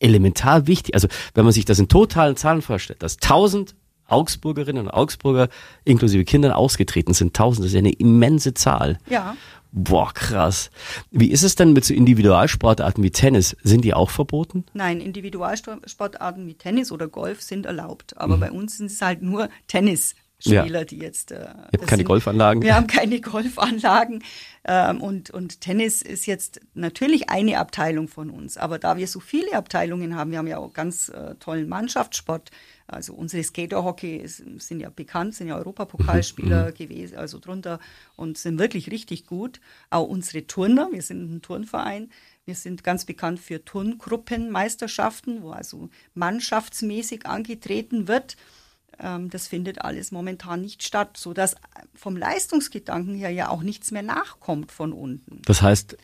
elementar 0.00 0.66
wichtig. 0.66 0.94
Also 0.94 1.08
wenn 1.34 1.44
man 1.44 1.52
sich 1.52 1.64
das 1.64 1.78
in 1.78 1.88
totalen 1.88 2.36
Zahlen 2.36 2.62
vorstellt, 2.62 3.02
dass 3.02 3.16
1000 3.16 3.76
Augsburgerinnen 4.08 4.86
und 4.86 4.90
Augsburger 4.90 5.48
inklusive 5.84 6.24
Kindern 6.24 6.52
ausgetreten 6.52 7.14
sind, 7.14 7.28
1000, 7.28 7.64
das 7.64 7.66
ist 7.66 7.74
ja 7.74 7.78
eine 7.80 7.92
immense 7.92 8.54
Zahl. 8.54 8.98
Ja. 9.08 9.36
Boah, 9.70 10.12
krass. 10.14 10.70
Wie 11.10 11.30
ist 11.30 11.42
es 11.42 11.54
denn 11.54 11.72
mit 11.72 11.84
so 11.84 11.92
Individualsportarten 11.92 13.04
wie 13.04 13.10
Tennis? 13.10 13.56
Sind 13.62 13.84
die 13.84 13.92
auch 13.92 14.10
verboten? 14.10 14.64
Nein, 14.72 15.00
Individualsportarten 15.00 16.46
wie 16.46 16.54
Tennis 16.54 16.90
oder 16.90 17.08
Golf 17.08 17.42
sind 17.42 17.66
erlaubt. 17.66 18.16
Aber 18.16 18.36
mhm. 18.36 18.40
bei 18.40 18.50
uns 18.50 18.78
sind 18.78 18.86
es 18.86 19.02
halt 19.02 19.20
nur 19.20 19.50
Tennisspieler, 19.66 20.80
ja. 20.80 20.84
die 20.84 20.98
jetzt. 20.98 21.32
Äh, 21.32 21.48
Ihr 21.72 21.80
keine 21.80 21.98
sind, 21.98 22.04
Golfanlagen? 22.06 22.62
Wir 22.62 22.74
haben 22.74 22.86
keine 22.86 23.20
Golfanlagen. 23.20 24.24
Ähm, 24.64 25.02
und, 25.02 25.30
und 25.30 25.60
Tennis 25.60 26.00
ist 26.00 26.26
jetzt 26.26 26.60
natürlich 26.74 27.28
eine 27.28 27.58
Abteilung 27.58 28.08
von 28.08 28.30
uns. 28.30 28.56
Aber 28.56 28.78
da 28.78 28.96
wir 28.96 29.06
so 29.06 29.20
viele 29.20 29.52
Abteilungen 29.52 30.16
haben, 30.16 30.30
wir 30.30 30.38
haben 30.38 30.46
ja 30.46 30.58
auch 30.58 30.72
ganz 30.72 31.10
äh, 31.10 31.34
tollen 31.34 31.68
Mannschaftssport 31.68 32.50
also 32.88 33.12
unsere 33.12 33.42
Skaterhockey 33.42 34.26
sind 34.26 34.80
ja 34.80 34.88
bekannt, 34.88 35.34
sind 35.34 35.48
ja 35.48 35.56
Europapokalspieler 35.56 36.64
mhm. 36.64 36.70
mhm. 36.70 36.74
gewesen, 36.74 37.18
also 37.18 37.38
drunter 37.38 37.78
und 38.16 38.38
sind 38.38 38.58
wirklich 38.58 38.90
richtig 38.90 39.26
gut. 39.26 39.60
Auch 39.90 40.08
unsere 40.08 40.46
Turner, 40.46 40.88
wir 40.90 41.02
sind 41.02 41.30
ein 41.30 41.42
Turnverein, 41.42 42.10
wir 42.46 42.54
sind 42.54 42.82
ganz 42.82 43.04
bekannt 43.04 43.40
für 43.40 43.62
Turngruppenmeisterschaften, 43.62 45.42
wo 45.42 45.50
also 45.50 45.90
mannschaftsmäßig 46.14 47.26
angetreten 47.26 48.08
wird. 48.08 48.36
Ähm, 48.98 49.28
das 49.28 49.48
findet 49.48 49.82
alles 49.82 50.10
momentan 50.10 50.62
nicht 50.62 50.82
statt, 50.82 51.18
sodass 51.18 51.56
vom 51.94 52.16
Leistungsgedanken 52.16 53.14
her 53.14 53.30
ja 53.30 53.50
auch 53.50 53.62
nichts 53.62 53.90
mehr 53.90 54.02
nachkommt 54.02 54.72
von 54.72 54.94
unten. 54.94 55.42
Das 55.44 55.60
heißt, 55.60 55.98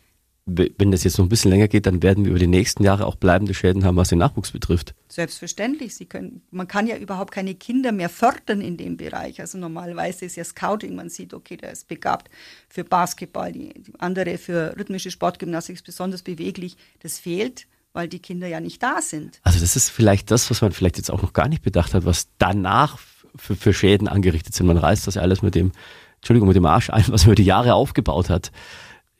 wenn 0.46 0.90
das 0.90 1.04
jetzt 1.04 1.16
noch 1.16 1.24
ein 1.24 1.30
bisschen 1.30 1.50
länger 1.50 1.68
geht, 1.68 1.86
dann 1.86 2.02
werden 2.02 2.24
wir 2.24 2.30
über 2.30 2.38
die 2.38 2.46
nächsten 2.46 2.82
Jahre 2.82 3.06
auch 3.06 3.14
bleibende 3.14 3.54
Schäden 3.54 3.84
haben, 3.84 3.96
was 3.96 4.10
den 4.10 4.18
Nachwuchs 4.18 4.50
betrifft. 4.50 4.94
Selbstverständlich. 5.08 5.94
Sie 5.94 6.04
können, 6.04 6.42
man 6.50 6.68
kann 6.68 6.86
ja 6.86 6.96
überhaupt 6.96 7.32
keine 7.32 7.54
Kinder 7.54 7.92
mehr 7.92 8.10
fördern 8.10 8.60
in 8.60 8.76
dem 8.76 8.98
Bereich. 8.98 9.40
Also 9.40 9.56
normalerweise 9.56 10.26
ist 10.26 10.36
ja 10.36 10.44
Scouting, 10.44 10.96
man 10.96 11.08
sieht, 11.08 11.32
okay, 11.32 11.56
der 11.56 11.72
ist 11.72 11.88
begabt 11.88 12.30
für 12.68 12.84
Basketball, 12.84 13.52
die, 13.52 13.72
die 13.72 13.92
andere 13.98 14.36
für 14.36 14.76
rhythmische 14.78 15.10
Sportgymnastik 15.10 15.76
ist 15.76 15.86
besonders 15.86 16.22
beweglich. 16.22 16.76
Das 17.00 17.18
fehlt 17.18 17.66
weil 17.94 18.08
die 18.08 18.18
Kinder 18.18 18.48
ja 18.48 18.58
nicht 18.58 18.82
da 18.82 19.00
sind. 19.00 19.38
Also 19.44 19.60
das 19.60 19.76
ist 19.76 19.88
vielleicht 19.88 20.32
das, 20.32 20.50
was 20.50 20.60
man 20.60 20.72
vielleicht 20.72 20.96
jetzt 20.96 21.10
auch 21.10 21.22
noch 21.22 21.32
gar 21.32 21.48
nicht 21.48 21.62
bedacht 21.62 21.94
hat, 21.94 22.04
was 22.04 22.26
danach 22.38 22.98
für, 23.36 23.54
für 23.54 23.72
Schäden 23.72 24.08
angerichtet 24.08 24.52
sind. 24.52 24.66
Man 24.66 24.78
reißt 24.78 25.06
das 25.06 25.14
ja 25.14 25.22
alles 25.22 25.42
mit 25.42 25.54
dem, 25.54 25.70
Entschuldigung, 26.16 26.48
mit 26.48 26.56
dem 26.56 26.66
Arsch 26.66 26.90
ein, 26.90 27.04
was 27.08 27.22
man 27.22 27.28
über 27.28 27.34
die 27.36 27.44
Jahre 27.44 27.74
aufgebaut 27.74 28.30
hat. 28.30 28.50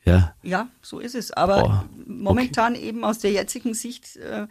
Ja, 0.05 0.35
ja 0.43 0.69
so 0.81 0.99
ist 0.99 1.15
es. 1.15 1.31
Aber 1.31 1.87
oh, 1.87 2.01
momentan 2.05 2.73
okay. 2.73 2.87
eben 2.87 3.03
aus 3.03 3.19
der 3.19 3.31
jetzigen 3.31 3.73
Sicht 3.73 4.15
äh, 4.17 4.47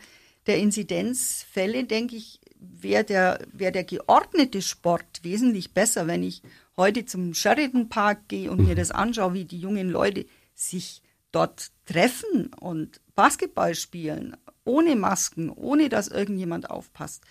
der 0.46 0.58
Inzidenzfälle, 0.58 1.84
denke 1.84 2.16
ich, 2.16 2.40
wäre 2.58 3.04
der, 3.04 3.38
wär 3.52 3.70
der 3.70 3.84
geordnete 3.84 4.62
Sport 4.62 5.20
wesentlich 5.22 5.72
besser, 5.72 6.06
wenn 6.06 6.22
ich 6.22 6.42
heute 6.76 7.06
zum 7.06 7.34
Sheridan 7.34 7.88
Park 7.88 8.28
gehe 8.28 8.50
und 8.50 8.60
mhm. 8.60 8.66
mir 8.66 8.74
das 8.74 8.90
anschaue, 8.90 9.34
wie 9.34 9.44
die 9.44 9.58
jungen 9.58 9.88
Leute 9.88 10.26
sich 10.54 11.02
dort 11.32 11.70
treffen 11.86 12.52
und 12.54 13.00
Basketball 13.14 13.74
spielen, 13.74 14.36
ohne 14.64 14.96
Masken, 14.96 15.50
ohne 15.50 15.88
dass 15.88 16.08
irgendjemand 16.08 16.70
aufpasst. 16.70 17.22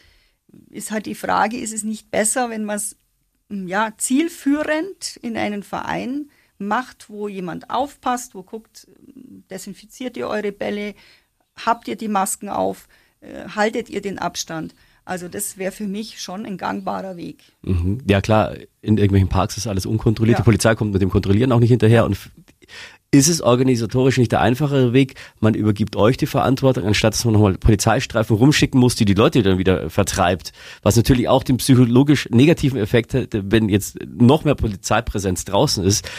Ist 0.69 0.91
halt 0.91 1.05
die 1.05 1.15
Frage, 1.15 1.57
ist 1.57 1.73
es 1.73 1.83
nicht 1.83 2.11
besser, 2.11 2.49
wenn 2.49 2.65
man 2.65 2.77
es 2.77 2.95
ja, 3.49 3.93
zielführend 3.97 5.17
in 5.21 5.37
einen 5.37 5.63
Verein 5.63 6.29
macht, 6.57 7.09
wo 7.09 7.27
jemand 7.27 7.69
aufpasst, 7.69 8.35
wo 8.35 8.43
guckt, 8.43 8.87
desinfiziert 9.49 10.17
ihr 10.17 10.27
eure 10.27 10.51
Bälle, 10.51 10.95
habt 11.55 11.87
ihr 11.87 11.95
die 11.95 12.07
Masken 12.07 12.49
auf, 12.49 12.87
äh, 13.21 13.49
haltet 13.49 13.89
ihr 13.89 14.01
den 14.01 14.19
Abstand. 14.19 14.73
Also 15.05 15.27
das 15.27 15.57
wäre 15.57 15.73
für 15.73 15.87
mich 15.87 16.21
schon 16.21 16.45
ein 16.45 16.57
gangbarer 16.57 17.17
Weg. 17.17 17.43
Mhm. 17.61 17.99
Ja 18.09 18.21
klar, 18.21 18.55
in 18.81 18.97
irgendwelchen 18.97 19.27
Parks 19.27 19.57
ist 19.57 19.67
alles 19.67 19.85
unkontrolliert. 19.85 20.37
Ja. 20.37 20.41
Die 20.41 20.45
Polizei 20.45 20.75
kommt 20.75 20.93
mit 20.93 21.01
dem 21.01 21.09
Kontrollieren 21.09 21.51
auch 21.51 21.59
nicht 21.59 21.71
hinterher. 21.71 22.05
Und 22.05 22.17
ist 23.11 23.27
es 23.27 23.41
organisatorisch 23.41 24.17
nicht 24.17 24.31
der 24.31 24.41
einfachere 24.41 24.91
Weg? 24.93 25.15
Man 25.39 25.53
übergibt 25.53 25.95
euch 25.95 26.17
die 26.17 26.25
Verantwortung, 26.25 26.85
anstatt 26.85 27.13
dass 27.13 27.25
man 27.25 27.33
nochmal 27.33 27.57
Polizeistreifen 27.57 28.35
rumschicken 28.35 28.79
muss, 28.79 28.95
die 28.95 29.05
die 29.05 29.13
Leute 29.13 29.43
dann 29.43 29.59
wieder 29.59 29.89
vertreibt. 29.89 30.51
Was 30.81 30.95
natürlich 30.95 31.27
auch 31.27 31.43
den 31.43 31.57
psychologisch 31.57 32.27
negativen 32.31 32.79
Effekt 32.79 33.13
hat, 33.13 33.27
wenn 33.33 33.69
jetzt 33.69 33.99
noch 34.07 34.45
mehr 34.45 34.55
Polizeipräsenz 34.55 35.45
draußen 35.45 35.83
ist, 35.83 36.09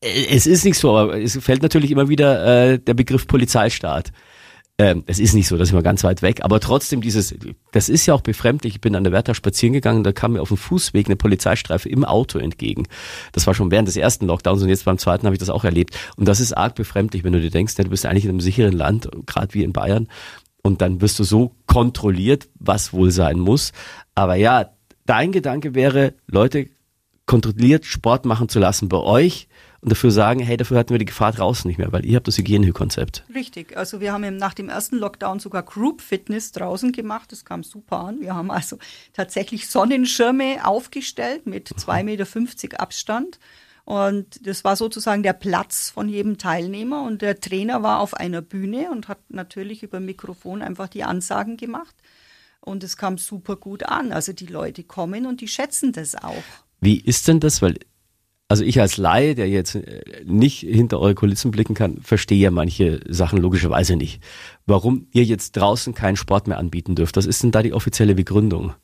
es 0.00 0.46
ist 0.46 0.64
nicht 0.64 0.78
so, 0.78 0.96
aber 0.96 1.20
es 1.20 1.36
fällt 1.36 1.62
natürlich 1.62 1.90
immer 1.90 2.08
wieder 2.08 2.72
äh, 2.72 2.78
der 2.78 2.94
Begriff 2.94 3.26
Polizeistaat. 3.26 4.12
Ähm, 4.78 5.04
es 5.06 5.18
ist 5.18 5.34
nicht 5.34 5.46
so, 5.46 5.58
das 5.58 5.68
ist 5.68 5.72
immer 5.72 5.82
ganz 5.82 6.04
weit 6.04 6.22
weg, 6.22 6.42
aber 6.42 6.58
trotzdem 6.58 7.02
dieses, 7.02 7.34
das 7.72 7.90
ist 7.90 8.06
ja 8.06 8.14
auch 8.14 8.22
befremdlich. 8.22 8.76
Ich 8.76 8.80
bin 8.80 8.96
an 8.96 9.04
der 9.04 9.12
Werther 9.12 9.34
spazieren 9.34 9.74
gegangen, 9.74 10.04
da 10.04 10.12
kam 10.12 10.32
mir 10.32 10.40
auf 10.40 10.48
dem 10.48 10.56
Fußweg 10.56 11.04
eine 11.04 11.16
Polizeistreife 11.16 11.86
im 11.86 12.02
Auto 12.02 12.38
entgegen. 12.38 12.84
Das 13.32 13.46
war 13.46 13.52
schon 13.52 13.70
während 13.70 13.88
des 13.88 13.98
ersten 13.98 14.26
Lockdowns 14.26 14.62
und 14.62 14.70
jetzt 14.70 14.86
beim 14.86 14.96
zweiten 14.96 15.26
habe 15.26 15.34
ich 15.34 15.38
das 15.38 15.50
auch 15.50 15.64
erlebt. 15.64 15.98
Und 16.16 16.26
das 16.28 16.40
ist 16.40 16.54
arg 16.56 16.76
befremdlich, 16.76 17.24
wenn 17.24 17.34
du 17.34 17.42
dir 17.42 17.50
denkst, 17.50 17.74
ja, 17.76 17.84
du 17.84 17.90
bist 17.90 18.06
eigentlich 18.06 18.24
in 18.24 18.30
einem 18.30 18.40
sicheren 18.40 18.72
Land, 18.72 19.10
gerade 19.26 19.52
wie 19.52 19.64
in 19.64 19.74
Bayern, 19.74 20.08
und 20.62 20.80
dann 20.80 21.02
wirst 21.02 21.18
du 21.18 21.24
so 21.24 21.52
kontrolliert, 21.66 22.48
was 22.58 22.94
wohl 22.94 23.10
sein 23.10 23.38
muss. 23.38 23.72
Aber 24.14 24.36
ja, 24.36 24.70
dein 25.04 25.30
Gedanke 25.30 25.74
wäre, 25.74 26.14
Leute 26.26 26.68
kontrolliert 27.26 27.84
Sport 27.84 28.24
machen 28.24 28.48
zu 28.48 28.58
lassen 28.58 28.88
bei 28.88 28.96
euch, 28.98 29.46
und 29.82 29.90
dafür 29.90 30.10
sagen, 30.10 30.40
hey, 30.40 30.56
dafür 30.56 30.78
hatten 30.78 30.90
wir 30.90 30.98
die 30.98 31.06
Gefahr 31.06 31.32
draußen 31.32 31.66
nicht 31.66 31.78
mehr, 31.78 31.90
weil 31.92 32.04
ihr 32.04 32.16
habt 32.16 32.28
das 32.28 32.36
Hygienekonzept. 32.36 33.24
Richtig, 33.34 33.76
also 33.76 34.00
wir 34.00 34.12
haben 34.12 34.36
nach 34.36 34.54
dem 34.54 34.68
ersten 34.68 34.96
Lockdown 34.96 35.40
sogar 35.40 35.62
Group 35.62 36.02
Fitness 36.02 36.52
draußen 36.52 36.92
gemacht, 36.92 37.32
das 37.32 37.44
kam 37.44 37.62
super 37.62 38.00
an. 38.00 38.20
Wir 38.20 38.34
haben 38.34 38.50
also 38.50 38.78
tatsächlich 39.14 39.68
Sonnenschirme 39.68 40.66
aufgestellt 40.66 41.46
mit 41.46 41.70
2,50 41.70 42.02
Meter 42.04 42.80
Abstand. 42.80 43.38
Und 43.84 44.46
das 44.46 44.62
war 44.62 44.76
sozusagen 44.76 45.22
der 45.22 45.32
Platz 45.32 45.90
von 45.90 46.08
jedem 46.08 46.38
Teilnehmer. 46.38 47.02
Und 47.02 47.22
der 47.22 47.40
Trainer 47.40 47.82
war 47.82 48.00
auf 48.00 48.14
einer 48.14 48.42
Bühne 48.42 48.90
und 48.92 49.08
hat 49.08 49.18
natürlich 49.30 49.82
über 49.82 49.98
Mikrofon 49.98 50.62
einfach 50.62 50.86
die 50.86 51.02
Ansagen 51.02 51.56
gemacht. 51.56 51.96
Und 52.60 52.84
es 52.84 52.96
kam 52.96 53.18
super 53.18 53.56
gut 53.56 53.82
an. 53.84 54.12
Also 54.12 54.32
die 54.32 54.46
Leute 54.46 54.84
kommen 54.84 55.26
und 55.26 55.40
die 55.40 55.48
schätzen 55.48 55.92
das 55.92 56.14
auch. 56.14 56.44
Wie 56.80 57.00
ist 57.00 57.26
denn 57.26 57.40
das? 57.40 57.62
Weil 57.62 57.78
also 58.50 58.64
ich 58.64 58.80
als 58.80 58.96
Laie, 58.96 59.36
der 59.36 59.48
jetzt 59.48 59.76
äh, 59.76 60.02
nicht 60.24 60.58
hinter 60.58 60.98
eure 60.98 61.14
Kulissen 61.14 61.52
blicken 61.52 61.74
kann, 61.74 62.00
verstehe 62.02 62.38
ja 62.38 62.50
manche 62.50 63.00
Sachen 63.08 63.38
logischerweise 63.38 63.94
nicht. 63.94 64.20
Warum 64.66 65.06
ihr 65.12 65.22
jetzt 65.22 65.52
draußen 65.52 65.94
keinen 65.94 66.16
Sport 66.16 66.48
mehr 66.48 66.58
anbieten 66.58 66.96
dürft, 66.96 67.16
was 67.16 67.26
ist 67.26 67.44
denn 67.44 67.52
da 67.52 67.62
die 67.62 67.72
offizielle 67.72 68.16
Begründung? 68.16 68.74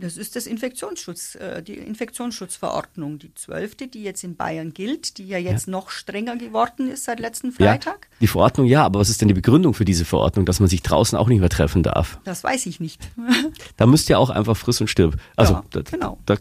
Das 0.00 0.18
ist 0.18 0.36
das 0.36 0.46
Infektionsschutz, 0.46 1.34
äh, 1.36 1.62
die 1.62 1.74
Infektionsschutzverordnung, 1.74 3.18
die 3.18 3.32
zwölfte, 3.34 3.88
die 3.88 4.02
jetzt 4.02 4.22
in 4.22 4.36
Bayern 4.36 4.74
gilt, 4.74 5.16
die 5.16 5.26
ja 5.26 5.38
jetzt 5.38 5.66
ja. 5.66 5.72
noch 5.72 5.88
strenger 5.88 6.36
geworden 6.36 6.90
ist 6.90 7.04
seit 7.04 7.20
letzten 7.20 7.52
Freitag. 7.52 8.08
Ja, 8.10 8.16
die 8.20 8.26
Verordnung 8.26 8.66
ja, 8.66 8.84
aber 8.84 9.00
was 9.00 9.08
ist 9.08 9.22
denn 9.22 9.28
die 9.28 9.34
Begründung 9.34 9.72
für 9.72 9.86
diese 9.86 10.04
Verordnung, 10.04 10.44
dass 10.44 10.60
man 10.60 10.68
sich 10.68 10.82
draußen 10.82 11.18
auch 11.18 11.28
nicht 11.28 11.40
mehr 11.40 11.48
treffen 11.48 11.82
darf? 11.82 12.18
Das 12.24 12.44
weiß 12.44 12.66
ich 12.66 12.80
nicht. 12.80 13.00
da 13.76 13.86
müsst 13.86 14.10
ihr 14.10 14.18
auch 14.18 14.30
einfach 14.30 14.56
friss 14.56 14.80
und 14.82 14.88
stirb. 14.88 15.16
Also 15.36 15.54
ja, 15.54 15.64
da, 15.70 15.80
genau. 15.82 16.18
da 16.26 16.36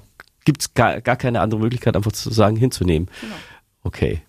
gibt 0.49 0.61
es 0.61 0.73
gar, 0.73 0.99
gar 1.01 1.15
keine 1.15 1.41
andere 1.41 1.61
Möglichkeit, 1.61 1.95
einfach 1.95 2.11
zu 2.11 2.31
sagen, 2.31 2.55
hinzunehmen. 2.55 3.07
Genau. 3.21 3.35
Okay. 3.83 4.23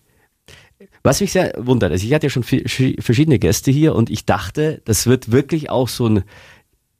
Was 1.02 1.22
mich 1.22 1.32
sehr 1.32 1.54
wundert, 1.56 1.92
also 1.92 2.06
ich 2.06 2.12
hatte 2.12 2.26
ja 2.26 2.30
schon 2.30 2.42
verschiedene 2.42 3.38
Gäste 3.38 3.70
hier 3.70 3.94
und 3.94 4.10
ich 4.10 4.26
dachte, 4.26 4.82
das 4.84 5.06
wird 5.06 5.32
wirklich 5.32 5.70
auch 5.70 5.88
so 5.88 6.06
ein 6.06 6.24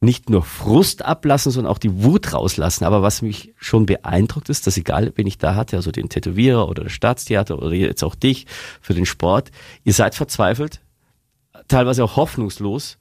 nicht 0.01 0.31
nur 0.31 0.43
Frust 0.43 1.05
ablassen, 1.05 1.53
sondern 1.53 1.71
auch 1.71 1.77
die 1.77 2.03
Wut 2.03 2.33
rauslassen. 2.33 2.85
Aber 2.85 3.03
was 3.03 3.21
mich 3.21 3.53
schon 3.59 3.85
beeindruckt 3.85 4.49
ist, 4.49 4.67
dass 4.67 4.79
egal, 4.79 5.13
wen 5.17 5.27
ich 5.27 5.37
da 5.37 5.55
hatte, 5.55 5.77
also 5.77 5.91
den 5.91 6.09
Tätowierer 6.09 6.67
oder 6.67 6.85
das 6.85 6.93
Staatstheater 6.93 7.59
oder 7.59 7.75
jetzt 7.75 8.03
auch 8.03 8.15
dich 8.15 8.47
für 8.81 8.95
den 8.95 9.05
Sport, 9.05 9.51
ihr 9.85 9.93
seid 9.93 10.15
verzweifelt, 10.15 10.81
teilweise 11.69 12.03
auch 12.03 12.17
hoffnungslos 12.17 12.97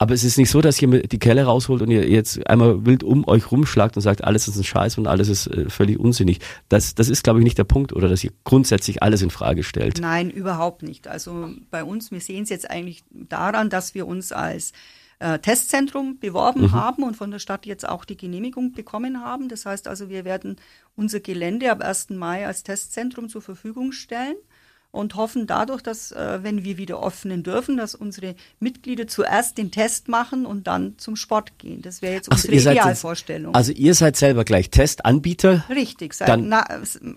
aber 0.00 0.14
es 0.14 0.24
ist 0.24 0.38
nicht 0.38 0.48
so, 0.48 0.62
dass 0.62 0.80
ihr 0.80 0.88
die 0.88 1.18
Kelle 1.18 1.44
rausholt 1.44 1.82
und 1.82 1.90
ihr 1.90 2.08
jetzt 2.08 2.48
einmal 2.48 2.86
wild 2.86 3.04
um 3.04 3.28
euch 3.28 3.52
rumschlagt 3.52 3.96
und 3.96 4.02
sagt, 4.02 4.24
alles 4.24 4.48
ist 4.48 4.56
ein 4.56 4.64
Scheiß 4.64 4.96
und 4.96 5.06
alles 5.06 5.28
ist 5.28 5.46
äh, 5.48 5.68
völlig 5.68 6.00
unsinnig. 6.00 6.40
Das, 6.70 6.94
das 6.94 7.10
ist, 7.10 7.22
glaube 7.22 7.40
ich, 7.40 7.44
nicht 7.44 7.58
der 7.58 7.64
Punkt, 7.64 7.92
oder 7.92 8.08
dass 8.08 8.24
ihr 8.24 8.32
grundsätzlich 8.44 9.02
alles 9.02 9.20
in 9.20 9.28
Frage 9.28 9.62
stellt. 9.62 10.00
Nein, 10.00 10.30
überhaupt 10.30 10.82
nicht. 10.82 11.06
Also 11.06 11.50
bei 11.70 11.84
uns, 11.84 12.10
wir 12.10 12.20
sehen 12.22 12.44
es 12.44 12.48
jetzt 12.48 12.70
eigentlich 12.70 13.04
daran, 13.10 13.68
dass 13.68 13.94
wir 13.94 14.06
uns 14.06 14.32
als 14.32 14.72
äh, 15.18 15.38
Testzentrum 15.38 16.18
beworben 16.18 16.62
mhm. 16.62 16.72
haben 16.72 17.02
und 17.02 17.14
von 17.14 17.30
der 17.30 17.38
Stadt 17.38 17.66
jetzt 17.66 17.86
auch 17.86 18.06
die 18.06 18.16
Genehmigung 18.16 18.72
bekommen 18.72 19.22
haben. 19.22 19.50
Das 19.50 19.66
heißt 19.66 19.86
also, 19.86 20.08
wir 20.08 20.24
werden 20.24 20.56
unser 20.96 21.20
Gelände 21.20 21.70
ab 21.70 21.82
1. 21.82 22.08
Mai 22.08 22.46
als 22.46 22.62
Testzentrum 22.62 23.28
zur 23.28 23.42
Verfügung 23.42 23.92
stellen. 23.92 24.36
Und 24.92 25.14
hoffen 25.14 25.46
dadurch, 25.46 25.82
dass, 25.82 26.10
äh, 26.12 26.40
wenn 26.42 26.64
wir 26.64 26.76
wieder 26.76 27.00
öffnen 27.04 27.42
dürfen, 27.44 27.76
dass 27.76 27.94
unsere 27.94 28.34
Mitglieder 28.58 29.06
zuerst 29.06 29.56
den 29.56 29.70
Test 29.70 30.08
machen 30.08 30.46
und 30.46 30.66
dann 30.66 30.98
zum 30.98 31.14
Sport 31.16 31.58
gehen. 31.58 31.80
Das 31.82 32.02
wäre 32.02 32.14
jetzt 32.14 32.28
Ach, 32.30 32.36
unsere 32.36 32.54
Idealvorstellung. 32.72 33.50
Jetzt, 33.52 33.56
also 33.56 33.72
ihr 33.72 33.94
seid 33.94 34.16
selber 34.16 34.44
gleich 34.44 34.70
Testanbieter. 34.70 35.64
Richtig, 35.68 36.14
seit, 36.14 36.28
Dann- 36.28 36.48
na, 36.48 36.64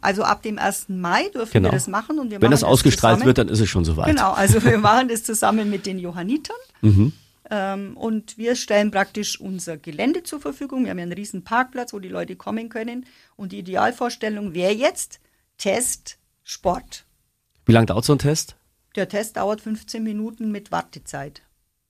also 0.02 0.24
ab 0.24 0.44
dem 0.44 0.60
1. 0.60 0.90
Mai 1.02 1.30
dürfen 1.30 1.52
Genau. 1.54 1.70
wir 1.70 1.74
das 1.74 1.88
machen 1.88 2.20
und 2.20 2.26
wir 2.30 2.42
Wenn 2.42 2.50
machen 2.50 2.52
das 2.52 2.64
ausgestrahlt 2.64 3.16
zusammen. 3.16 3.26
wird, 3.28 3.38
dann 3.40 3.50
ist 3.50 3.60
es 3.60 3.70
schon 3.70 3.86
soweit. 3.86 4.08
Genau, 4.08 4.32
also 4.34 4.64
wir 4.64 4.78
machen 4.78 5.08
das 5.08 5.24
zusammen 5.24 5.70
mit 5.72 5.86
den 5.88 5.98
Johannitern. 5.98 6.56
Mhm. 6.82 7.14
Ähm, 7.50 7.98
und 7.98 8.38
wir 8.38 8.56
stellen 8.56 8.92
praktisch 8.92 9.40
unser 9.40 9.78
Gelände 9.78 10.24
zur 10.24 10.40
Verfügung. 10.40 10.84
Wir 10.84 10.92
haben 10.92 11.00
ja 11.00 11.04
einen 11.04 11.12
riesen 11.14 11.44
Parkplatz, 11.44 11.92
wo 11.94 12.00
die 12.00 12.08
Leute 12.08 12.36
kommen 12.36 12.70
können. 12.70 13.06
Und 13.36 13.52
die 13.52 13.60
Idealvorstellung 13.60 14.54
wäre 14.54 14.72
jetzt 14.74 15.20
Test, 15.58 16.18
Sport. 16.44 17.06
Wie 17.66 17.72
lange 17.72 17.86
dauert 17.88 18.06
so 18.06 18.14
ein 18.14 18.20
Test? 18.20 18.56
Der 18.96 19.10
Test 19.10 19.38
dauert 19.38 19.62
15 19.62 20.04
Minuten 20.04 20.52
mit 20.52 20.72
Wartezeit. 20.72 21.42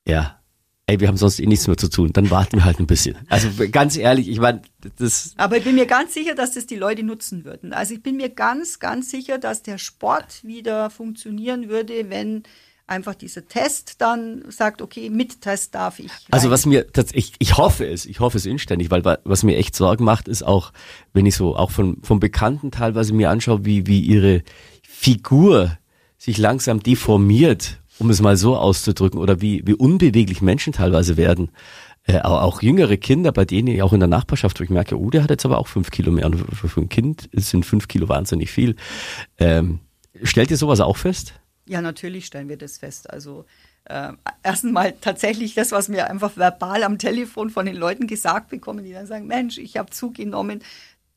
Ja. 0.07 0.39
Ey, 0.85 0.99
wir 0.99 1.07
haben 1.07 1.15
sonst 1.17 1.39
eh 1.39 1.45
nichts 1.45 1.65
mehr 1.67 1.77
zu 1.77 1.89
tun. 1.89 2.11
Dann 2.11 2.29
warten 2.29 2.57
wir 2.57 2.65
halt 2.65 2.79
ein 2.79 2.87
bisschen. 2.87 3.15
Also 3.29 3.47
ganz 3.71 3.95
ehrlich, 3.95 4.27
ich 4.27 4.39
meine, 4.39 4.61
das 4.97 5.33
Aber 5.37 5.55
ich 5.57 5.63
bin 5.63 5.75
mir 5.75 5.85
ganz 5.85 6.13
sicher, 6.13 6.35
dass 6.35 6.51
das 6.51 6.65
die 6.65 6.75
Leute 6.75 7.03
nutzen 7.03 7.45
würden. 7.45 7.71
Also 7.71 7.93
ich 7.93 8.03
bin 8.03 8.17
mir 8.17 8.27
ganz, 8.29 8.79
ganz 8.79 9.09
sicher, 9.09 9.37
dass 9.37 9.63
der 9.63 9.77
Sport 9.77 10.43
wieder 10.43 10.89
funktionieren 10.89 11.69
würde, 11.69 12.09
wenn 12.09 12.43
einfach 12.85 13.15
dieser 13.15 13.47
Test 13.47 14.01
dann 14.01 14.43
sagt, 14.49 14.81
okay, 14.81 15.09
mit 15.09 15.39
Test 15.39 15.73
darf 15.73 15.99
ich. 15.99 16.11
Also 16.31 16.47
rein. 16.47 16.51
was 16.53 16.65
mir 16.65 16.85
tatsächlich, 16.91 17.31
ich, 17.39 17.49
ich 17.51 17.57
hoffe 17.57 17.87
es, 17.87 18.05
ich 18.05 18.19
hoffe 18.19 18.37
es 18.37 18.45
inständig, 18.45 18.91
weil 18.91 19.05
wa- 19.05 19.19
was 19.23 19.43
mir 19.43 19.55
echt 19.55 19.77
Sorgen 19.77 20.03
macht, 20.03 20.27
ist 20.27 20.43
auch, 20.43 20.73
wenn 21.13 21.25
ich 21.25 21.35
so 21.35 21.55
auch 21.55 21.71
von 21.71 21.99
vom 22.03 22.19
Bekannten 22.19 22.71
teilweise 22.71 23.13
mir 23.13 23.29
anschaue, 23.29 23.63
wie 23.63 23.87
wie 23.87 24.01
ihre 24.01 24.43
Figur 25.03 25.77
sich 26.17 26.37
langsam 26.37 26.81
deformiert, 26.81 27.81
um 27.99 28.09
es 28.09 28.21
mal 28.21 28.37
so 28.37 28.55
auszudrücken, 28.55 29.19
oder 29.19 29.41
wie 29.41 29.61
wie 29.65 29.73
unbeweglich 29.73 30.41
Menschen 30.41 30.71
teilweise 30.71 31.17
werden. 31.17 31.49
Äh, 32.05 32.21
auch, 32.21 32.41
auch 32.41 32.61
jüngere 32.61 32.95
Kinder, 32.95 33.33
bei 33.33 33.43
denen 33.43 33.67
ich 33.67 33.81
auch 33.81 33.91
in 33.91 33.99
der 33.99 34.07
Nachbarschaft, 34.07 34.59
wo 34.59 34.63
ich 34.63 34.69
merke, 34.69 34.97
oh, 34.97 35.09
der 35.09 35.23
hat 35.23 35.29
jetzt 35.29 35.45
aber 35.45 35.57
auch 35.57 35.67
fünf 35.67 35.91
Kilo 35.91 36.09
mehr. 36.09 36.25
Und 36.25 36.37
für, 36.37 36.79
ein 36.79 36.87
Kind 36.87 37.29
sind 37.33 37.65
fünf 37.65 37.89
Kilo 37.89 38.07
wahnsinnig 38.07 38.49
viel. 38.49 38.77
Ähm, 39.37 39.79
stellt 40.23 40.51
ihr 40.51 40.57
sowas 40.57 40.79
auch 40.79 40.95
fest? 40.95 41.33
Ja, 41.65 41.81
natürlich 41.81 42.25
stellen 42.25 42.47
wir 42.47 42.57
das 42.57 42.77
fest. 42.77 43.09
Also 43.09 43.43
äh, 43.85 44.13
erstens 44.41 44.71
mal 44.71 44.93
tatsächlich 45.01 45.53
das, 45.53 45.73
was 45.73 45.91
wir 45.91 46.09
einfach 46.09 46.37
verbal 46.37 46.83
am 46.83 46.97
Telefon 46.97 47.49
von 47.49 47.65
den 47.65 47.75
Leuten 47.75 48.07
gesagt 48.07 48.49
bekommen, 48.49 48.85
die 48.85 48.93
dann 48.93 49.07
sagen, 49.07 49.27
Mensch, 49.27 49.57
ich 49.57 49.75
habe 49.75 49.89
zugenommen. 49.89 50.61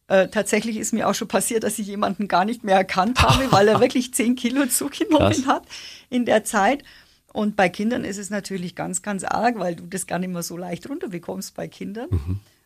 Äh, 0.09 0.29
tatsächlich 0.29 0.77
ist 0.77 0.93
mir 0.93 1.09
auch 1.09 1.15
schon 1.15 1.29
passiert, 1.29 1.65
dass 1.65 1.79
ich 1.79 1.87
jemanden 1.87 2.29
gar 2.29 2.45
nicht 2.45 2.63
mehr 2.63 2.77
erkannt 2.77 3.23
habe, 3.23 3.51
weil 3.53 3.69
er 3.69 3.81
wirklich 3.81 4.15
zehn 4.15 4.37
Kilo 4.37 4.67
zugenommen 4.67 5.33
Krass. 5.33 5.47
hat 5.47 5.65
in 6.11 6.25
der 6.25 6.45
Zeit. 6.45 6.85
Und 7.33 7.57
bei 7.57 7.69
Kindern 7.69 8.05
ist 8.05 8.17
es 8.17 8.31
natürlich 8.31 8.75
ganz, 8.75 9.03
ganz 9.03 9.23
arg, 9.23 9.59
weil 9.59 9.77
du 9.77 9.87
das 9.87 10.07
gar 10.07 10.19
nicht 10.19 10.33
mehr 10.33 10.43
so 10.43 10.57
leicht 10.57 10.89
runterbekommst 10.89 11.55
bei 11.55 11.69
Kindern. 11.69 12.09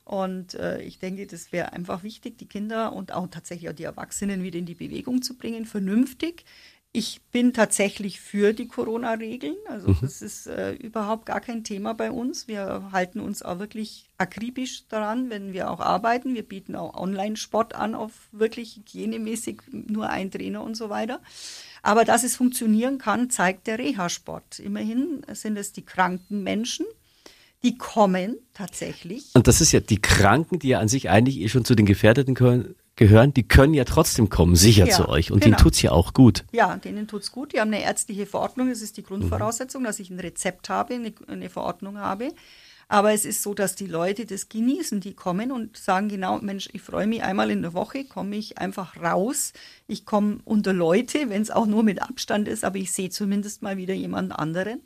Und 0.05 0.55
äh, 0.55 0.81
ich 0.83 0.99
denke, 0.99 1.27
das 1.27 1.53
wäre 1.53 1.73
einfach 1.73 2.03
wichtig, 2.03 2.39
die 2.39 2.47
Kinder 2.47 2.93
und 2.93 3.13
auch 3.13 3.27
tatsächlich 3.29 3.71
auch 3.71 3.75
die 3.75 3.85
Erwachsenen 3.85 4.43
wieder 4.43 4.59
in 4.59 4.67
die 4.67 4.75
Bewegung 4.75 5.23
zu 5.23 5.37
bringen, 5.37 5.67
vernünftig. 5.67 6.45
Ich 6.93 7.21
bin 7.31 7.53
tatsächlich 7.53 8.21
für 8.21 8.53
die 8.53 8.67
Corona-Regeln. 8.67 9.55
Also 9.69 9.95
das 10.01 10.23
ist 10.23 10.49
äh, 10.49 10.73
überhaupt 10.73 11.25
gar 11.25 11.41
kein 11.41 11.63
Thema 11.63 11.95
bei 11.95 12.11
uns. 12.11 12.49
Wir 12.49 12.91
halten 12.91 13.21
uns 13.21 13.43
auch 13.43 13.61
wirklich 13.61 14.09
akribisch 14.19 14.89
daran, 14.89 15.31
wenn 15.31 15.53
wir 15.53 15.71
auch 15.71 15.79
arbeiten. 15.79 16.35
Wir 16.35 16.43
bieten 16.43 16.75
auch 16.75 16.95
Online-Sport 16.95 17.77
an, 17.77 17.95
auf 17.95 18.13
wirklich 18.33 18.75
hygienemäßig 18.75 19.63
nur 19.71 20.11
ein 20.11 20.33
Trainer 20.33 20.65
und 20.65 20.77
so 20.77 20.91
weiter. 20.91 21.21
Aber 21.83 22.05
dass 22.05 22.25
es 22.25 22.35
funktionieren 22.35 22.99
kann, 22.99 23.31
zeigt 23.31 23.69
der 23.69 23.79
Reha-Sport. 23.79 24.59
Immerhin 24.59 25.23
sind 25.33 25.57
es 25.57 25.71
die 25.71 25.85
kranken 25.85 26.43
Menschen, 26.43 26.87
die 27.63 27.79
kommen 27.79 28.37
tatsächlich. 28.53 29.31
Und 29.35 29.47
das 29.47 29.61
ist 29.61 29.71
ja 29.71 29.79
die 29.79 30.01
Kranken, 30.01 30.59
die 30.59 30.69
ja 30.69 30.81
an 30.81 30.89
sich 30.89 31.09
eigentlich 31.09 31.39
eh 31.39 31.49
schon 31.49 31.65
zu 31.65 31.77
den 31.77 31.87
Gefährdeten 31.87 32.35
gehören, 32.35 32.75
gehören 33.01 33.33
die 33.33 33.49
können 33.49 33.73
ja 33.73 33.85
trotzdem 33.85 34.29
kommen, 34.29 34.57
sicher 34.57 34.87
Ja, 34.87 34.95
zu 34.95 35.09
euch. 35.09 35.33
Und 35.33 35.41
genau. 35.41 35.57
denen 35.57 35.65
tut's 35.65 35.81
ja 35.81 35.91
auch 35.91 36.13
gut. 36.13 36.45
Ja, 36.53 36.77
denen 36.77 37.09
tut's 37.09 37.33
gut. 37.33 37.55
Die 37.55 37.61
haben 37.61 37.73
eine 37.73 37.83
ärztliche 37.83 38.27
Verordnung. 38.27 38.69
Das 38.69 38.83
ist 38.83 38.99
die 38.99 39.03
Grundvoraussetzung, 39.03 39.83
dass 39.85 39.99
ich 40.01 40.11
ein 40.11 40.21
Rezept 40.21 40.69
habe, 40.69 40.95
eine, 40.95 41.15
eine 41.27 41.49
Verordnung 41.49 41.97
habe. 41.97 42.29
Aber 42.89 43.13
es 43.13 43.25
ist 43.25 43.43
so, 43.43 43.55
dass 43.55 43.75
die 43.75 43.87
Leute 43.87 44.27
das 44.27 44.51
genießen. 44.51 45.01
Die 45.01 45.15
kommen 45.15 45.51
und 45.51 45.79
sagen 45.79 46.09
genau, 46.09 46.41
Mensch, 46.41 46.69
ich 46.75 46.83
freue 46.83 47.07
mich 47.07 47.23
einmal 47.23 47.51
in 47.51 47.63
der 47.63 47.73
Woche, 47.73 48.05
komme 48.05 48.37
ich 48.37 48.59
einfach 48.59 49.01
raus. 49.01 49.55
Ich 49.87 50.05
komme 50.05 50.41
unter 50.45 50.75
Leute, 50.75 51.31
wenn 51.31 51.41
es 51.41 51.51
auch 51.51 51.67
nur 51.67 51.83
mit 51.83 52.03
Abstand 52.03 52.49
ist, 52.49 52.65
aber 52.65 52.77
ich 52.77 52.93
sehe 52.93 53.09
zumindest 53.09 53.63
mal 53.63 53.79
wieder 53.79 53.95
jemanden 53.95 54.33
anderen. 54.33 54.83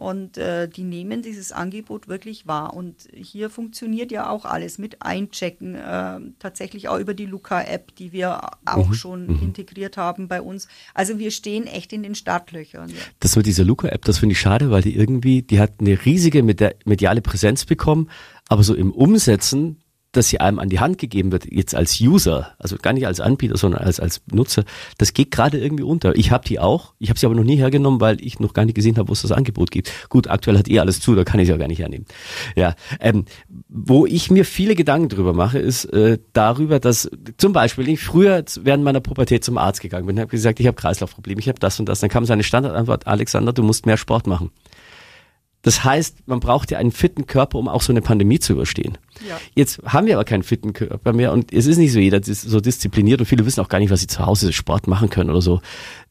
Und 0.00 0.38
äh, 0.38 0.66
die 0.66 0.82
nehmen 0.82 1.20
dieses 1.20 1.52
Angebot 1.52 2.08
wirklich 2.08 2.46
wahr. 2.46 2.72
Und 2.72 3.06
hier 3.14 3.50
funktioniert 3.50 4.10
ja 4.10 4.30
auch 4.30 4.46
alles 4.46 4.78
mit 4.78 5.02
Einchecken, 5.02 5.74
äh, 5.74 6.20
tatsächlich 6.38 6.88
auch 6.88 6.98
über 6.98 7.12
die 7.12 7.26
Luca-App, 7.26 7.94
die 7.96 8.10
wir 8.10 8.40
auch 8.64 8.94
schon 8.94 9.28
integriert 9.42 9.98
haben 9.98 10.26
bei 10.26 10.40
uns. 10.40 10.68
Also 10.94 11.18
wir 11.18 11.30
stehen 11.30 11.66
echt 11.66 11.92
in 11.92 12.02
den 12.02 12.14
Startlöchern. 12.14 12.88
Ja. 12.88 12.96
Das 13.18 13.36
mit 13.36 13.44
dieser 13.44 13.64
Luca-App, 13.64 14.06
das 14.06 14.20
finde 14.20 14.32
ich 14.32 14.40
schade, 14.40 14.70
weil 14.70 14.80
die 14.80 14.96
irgendwie, 14.96 15.42
die 15.42 15.60
hat 15.60 15.74
eine 15.80 16.02
riesige 16.02 16.40
medi- 16.40 16.76
mediale 16.86 17.20
Präsenz 17.20 17.66
bekommen, 17.66 18.08
aber 18.48 18.62
so 18.62 18.74
im 18.74 18.92
Umsetzen, 18.92 19.82
dass 20.12 20.28
sie 20.28 20.40
einem 20.40 20.58
an 20.58 20.68
die 20.68 20.80
Hand 20.80 20.98
gegeben 20.98 21.30
wird, 21.30 21.50
jetzt 21.50 21.74
als 21.74 22.00
User, 22.00 22.52
also 22.58 22.76
gar 22.76 22.92
nicht 22.92 23.06
als 23.06 23.20
Anbieter, 23.20 23.56
sondern 23.56 23.82
als, 23.82 24.00
als 24.00 24.22
Nutzer, 24.32 24.64
das 24.98 25.12
geht 25.12 25.30
gerade 25.30 25.58
irgendwie 25.58 25.84
unter. 25.84 26.16
Ich 26.16 26.32
habe 26.32 26.46
die 26.46 26.58
auch, 26.58 26.94
ich 26.98 27.10
habe 27.10 27.18
sie 27.18 27.26
aber 27.26 27.34
noch 27.34 27.44
nie 27.44 27.56
hergenommen, 27.56 28.00
weil 28.00 28.20
ich 28.20 28.40
noch 28.40 28.52
gar 28.52 28.64
nicht 28.64 28.74
gesehen 28.74 28.96
habe, 28.98 29.08
wo 29.08 29.12
es 29.12 29.22
das 29.22 29.32
Angebot 29.32 29.70
gibt. 29.70 29.92
Gut, 30.08 30.28
aktuell 30.28 30.58
hat 30.58 30.68
eh 30.68 30.80
alles 30.80 31.00
zu, 31.00 31.14
da 31.14 31.24
kann 31.24 31.38
ich 31.38 31.44
es 31.44 31.50
ja 31.50 31.56
gar 31.56 31.68
nicht 31.68 31.78
hernehmen. 31.78 32.06
Ja, 32.56 32.74
ähm, 32.98 33.24
wo 33.68 34.04
ich 34.04 34.30
mir 34.30 34.44
viele 34.44 34.74
Gedanken 34.74 35.08
drüber 35.08 35.32
mache, 35.32 35.58
ist 35.58 35.84
äh, 35.86 36.18
darüber, 36.32 36.80
dass 36.80 37.08
zum 37.36 37.52
Beispiel 37.52 37.88
ich 37.88 38.00
früher 38.00 38.44
während 38.62 38.82
meiner 38.82 39.00
Pubertät 39.00 39.44
zum 39.44 39.58
Arzt 39.58 39.80
gegangen 39.80 40.06
bin, 40.06 40.18
habe 40.18 40.30
gesagt, 40.30 40.58
ich 40.58 40.66
habe 40.66 40.76
Kreislaufprobleme, 40.76 41.40
ich 41.40 41.48
habe 41.48 41.60
das 41.60 41.78
und 41.78 41.88
das. 41.88 42.00
Dann 42.00 42.10
kam 42.10 42.24
seine 42.24 42.42
Standardantwort, 42.42 43.06
Alexander, 43.06 43.52
du 43.52 43.62
musst 43.62 43.86
mehr 43.86 43.96
Sport 43.96 44.26
machen. 44.26 44.50
Das 45.62 45.84
heißt, 45.84 46.26
man 46.26 46.40
braucht 46.40 46.70
ja 46.70 46.78
einen 46.78 46.90
fitten 46.90 47.26
Körper, 47.26 47.58
um 47.58 47.68
auch 47.68 47.82
so 47.82 47.92
eine 47.92 48.00
Pandemie 48.00 48.38
zu 48.38 48.54
überstehen. 48.54 48.96
Ja. 49.28 49.38
Jetzt 49.54 49.82
haben 49.84 50.06
wir 50.06 50.14
aber 50.14 50.24
keinen 50.24 50.42
fitten 50.42 50.72
Körper 50.72 51.12
mehr 51.12 51.32
und 51.32 51.52
es 51.52 51.66
ist 51.66 51.76
nicht 51.76 51.92
so 51.92 51.98
jeder 51.98 52.20
so 52.22 52.60
diszipliniert 52.60 53.20
und 53.20 53.26
viele 53.26 53.44
wissen 53.44 53.60
auch 53.60 53.68
gar 53.68 53.78
nicht, 53.78 53.90
was 53.90 54.00
sie 54.00 54.06
zu 54.06 54.24
Hause 54.24 54.52
Sport 54.54 54.86
machen 54.86 55.10
können 55.10 55.28
oder 55.28 55.42
so. 55.42 55.60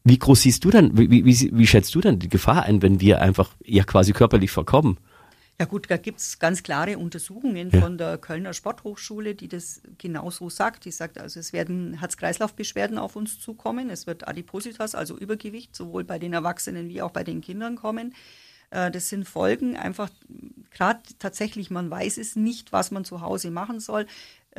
Wie 0.03 0.19
groß 0.19 0.41
siehst 0.41 0.63
du 0.65 0.69
dann, 0.69 0.95
wie, 0.97 1.25
wie, 1.25 1.49
wie 1.51 1.67
schätzt 1.67 1.95
du 1.95 2.01
dann 2.01 2.19
die 2.19 2.29
Gefahr 2.29 2.63
ein, 2.63 2.83
wenn 2.83 3.01
wir 3.01 3.21
einfach 3.21 3.49
ja 3.65 3.83
quasi 3.83 4.13
körperlich 4.13 4.51
verkommen? 4.51 4.97
Ja 5.59 5.65
gut, 5.65 5.87
da 5.89 5.97
gibt's 5.97 6.39
ganz 6.39 6.63
klare 6.63 6.97
Untersuchungen 6.97 7.69
Ja. 7.73 7.81
von 7.81 7.97
der 7.97 8.17
Kölner 8.17 8.53
Sporthochschule, 8.53 9.35
die 9.35 9.49
das 9.49 9.81
genau 9.97 10.29
so 10.29 10.49
sagt. 10.49 10.85
Die 10.85 10.91
sagt 10.91 11.17
also, 11.17 11.37
es 11.37 11.51
werden 11.51 11.95
Herz-Kreislauf-Beschwerden 11.99 12.97
auf 12.97 13.17
uns 13.17 13.41
zukommen, 13.41 13.89
es 13.89 14.07
wird 14.07 14.25
Adipositas, 14.25 14.95
also 14.95 15.17
Übergewicht, 15.17 15.75
sowohl 15.75 16.05
bei 16.05 16.17
den 16.17 16.31
Erwachsenen 16.31 16.87
wie 16.87 17.01
auch 17.01 17.11
bei 17.11 17.25
den 17.25 17.41
Kindern 17.41 17.75
kommen. 17.75 18.13
Äh, 18.71 18.91
Das 18.91 19.09
sind 19.09 19.27
Folgen 19.27 19.75
einfach, 19.77 20.09
gerade 20.71 21.01
tatsächlich, 21.19 21.69
man 21.71 21.89
weiß 21.89 22.17
es 22.17 22.35
nicht, 22.35 22.71
was 22.71 22.91
man 22.91 23.05
zu 23.05 23.21
Hause 23.21 23.51
machen 23.51 23.79
soll. 23.79 24.05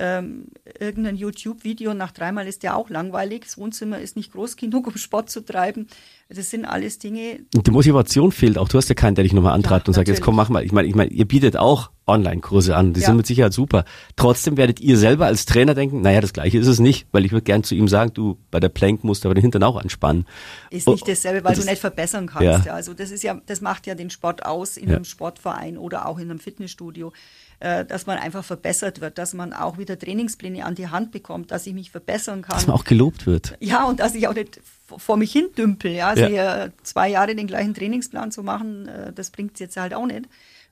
Ähm, 0.02 0.46
irgendein 0.78 1.14
YouTube-Video 1.16 1.92
nach 1.92 2.10
dreimal 2.12 2.46
ist 2.46 2.62
ja 2.62 2.74
auch 2.74 2.88
langweilig. 2.88 3.42
Das 3.44 3.58
Wohnzimmer 3.58 3.98
ist 4.00 4.16
nicht 4.16 4.32
groß 4.32 4.56
genug, 4.56 4.86
um 4.86 4.96
Sport 4.96 5.28
zu 5.28 5.42
treiben. 5.44 5.88
Das 6.30 6.48
sind 6.48 6.64
alles 6.64 6.98
Dinge, 6.98 7.40
Und 7.54 7.66
die 7.66 7.70
Motivation 7.70 8.32
fehlt 8.32 8.56
auch. 8.56 8.68
Du 8.68 8.78
hast 8.78 8.88
ja 8.88 8.94
keinen, 8.94 9.14
der 9.16 9.24
dich 9.24 9.32
nochmal 9.34 9.52
antreibt 9.52 9.86
Ja, 9.86 9.90
und 9.90 9.94
sagt, 9.94 10.08
jetzt 10.08 10.22
komm, 10.22 10.36
mach 10.36 10.48
mal. 10.48 10.64
Ich 10.64 10.72
meine, 10.72 10.88
ich 10.88 10.94
meine, 10.94 11.10
ihr 11.10 11.26
bietet 11.26 11.56
auch 11.58 11.90
Online-Kurse 12.06 12.74
an. 12.76 12.92
Die 12.94 13.00
Ja. 13.00 13.06
sind 13.08 13.16
mit 13.16 13.26
Sicherheit 13.26 13.52
super. 13.52 13.84
Trotzdem 14.16 14.56
werdet 14.56 14.80
ihr 14.80 14.96
selber 14.96 15.26
als 15.26 15.44
Trainer 15.44 15.74
denken, 15.74 16.00
naja, 16.00 16.20
das 16.20 16.32
Gleiche 16.32 16.58
ist 16.58 16.66
es 16.66 16.78
nicht, 16.78 17.06
weil 17.12 17.24
ich 17.26 17.32
würde 17.32 17.42
gern 17.44 17.62
zu 17.62 17.74
ihm 17.74 17.86
sagen, 17.88 18.12
du, 18.14 18.38
bei 18.50 18.58
der 18.58 18.68
Plank 18.70 19.04
musst 19.04 19.24
du 19.24 19.28
aber 19.28 19.34
den 19.34 19.42
Hintern 19.42 19.62
auch 19.64 19.76
anspannen. 19.76 20.24
ist 20.70 20.88
Oh, 20.88 20.92
nicht 20.92 21.06
dasselbe, 21.06 21.44
weil 21.44 21.54
das- 21.54 21.64
du 21.64 21.70
nicht 21.70 21.80
verbessern 21.80 22.26
kannst. 22.28 22.66
Ja. 22.66 22.72
Also 22.72 22.94
das 22.94 23.10
ist 23.10 23.22
ja, 23.22 23.40
das 23.46 23.60
macht 23.60 23.86
ja 23.86 23.94
den 23.94 24.08
Sport 24.10 24.46
aus 24.46 24.76
in 24.76 24.88
einem 24.88 25.04
Sportverein 25.04 25.76
oder 25.76 26.06
auch 26.06 26.18
in 26.18 26.30
einem 26.30 26.38
Fitnessstudio, 26.40 27.12
dass 27.60 28.06
man 28.06 28.18
einfach 28.18 28.42
verbessert 28.44 29.00
wird, 29.00 29.18
dass 29.18 29.34
man 29.34 29.52
auch 29.52 29.76
wieder 29.78 29.98
Trainingspläne 29.98 30.64
an 30.64 30.74
die 30.74 30.88
Hand 30.88 31.12
bekommt, 31.12 31.50
dass 31.50 31.66
ich 31.66 31.74
mich 31.74 31.90
verbessern 31.90 32.42
Dass 32.48 32.58
kann. 32.64 32.66
man 32.68 32.76
auch 32.80 32.84
gelobt 32.84 33.26
wird. 33.26 33.56
Ja, 33.60 33.84
und 33.84 34.00
dass 34.00 34.14
ich 34.14 34.26
auch 34.28 34.34
nicht 34.34 34.60
vor 34.96 35.16
mich 35.18 35.30
hin 35.30 35.48
dümpel. 35.56 35.92
Ja, 35.92 36.08
also 36.08 36.24
Ja. 36.24 36.68
zwei 36.82 37.10
Jahre 37.10 37.36
den 37.36 37.46
gleichen 37.46 37.74
Trainingsplan 37.74 38.32
zu 38.32 38.42
machen, 38.42 38.88
äh, 38.88 39.12
das 39.12 39.30
bringt 39.30 39.60
jetzt 39.60 39.76
halt 39.76 39.92
auch 39.94 40.06
nicht. 40.06 40.22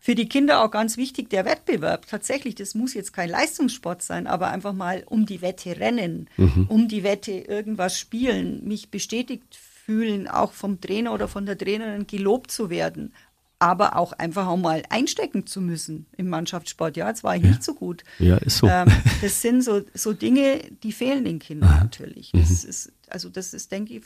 Für 0.01 0.14
die 0.14 0.29
Kinder 0.29 0.62
auch 0.64 0.70
ganz 0.70 0.96
wichtig, 0.96 1.29
der 1.29 1.44
Wettbewerb. 1.44 2.07
Tatsächlich, 2.07 2.55
das 2.55 2.74
muss 2.74 2.94
jetzt 2.94 3.12
kein 3.12 3.29
Leistungssport 3.29 4.01
sein, 4.03 4.27
aber 4.29 4.48
einfach 4.48 4.72
mal 4.72 5.03
um 5.07 5.27
die 5.27 5.42
Wette 5.42 5.79
rennen, 5.81 6.29
um 6.68 6.87
die 6.87 7.03
Wette 7.03 7.33
irgendwas 7.33 7.98
spielen, 7.98 8.62
mich 8.64 8.90
bestätigt 8.92 9.57
fühlen, 9.57 10.29
auch 10.29 10.53
vom 10.53 10.81
Trainer 10.81 11.12
oder 11.12 11.27
von 11.27 11.46
der 11.46 11.59
Trainerin 11.59 12.07
gelobt 12.07 12.53
zu 12.53 12.70
werden. 12.70 13.12
Aber 13.58 13.96
auch 13.96 14.12
einfach 14.12 14.46
auch 14.46 14.56
mal 14.56 14.82
einstecken 14.88 15.46
zu 15.46 15.60
müssen 15.60 16.06
im 16.16 16.28
Mannschaftssport. 16.28 16.96
Ja, 16.96 17.08
jetzt 17.08 17.24
war 17.24 17.36
ich 17.36 17.42
ja. 17.42 17.48
nicht 17.50 17.64
so 17.64 17.74
gut. 17.74 18.04
Ja, 18.18 18.36
ist 18.36 18.58
so. 18.58 18.68
Ähm, 18.68 18.88
das 19.20 19.42
sind 19.42 19.62
so, 19.62 19.82
so 19.94 20.12
Dinge, 20.12 20.60
die 20.82 20.92
fehlen 20.92 21.24
den 21.24 21.38
Kindern 21.38 21.70
Aha. 21.70 21.84
natürlich. 21.84 22.30
Das 22.32 22.62
mhm. 22.62 22.70
ist, 22.70 22.92
also 23.08 23.28
das 23.28 23.54
ist, 23.54 23.72
denke 23.72 23.94
ich, 23.94 24.02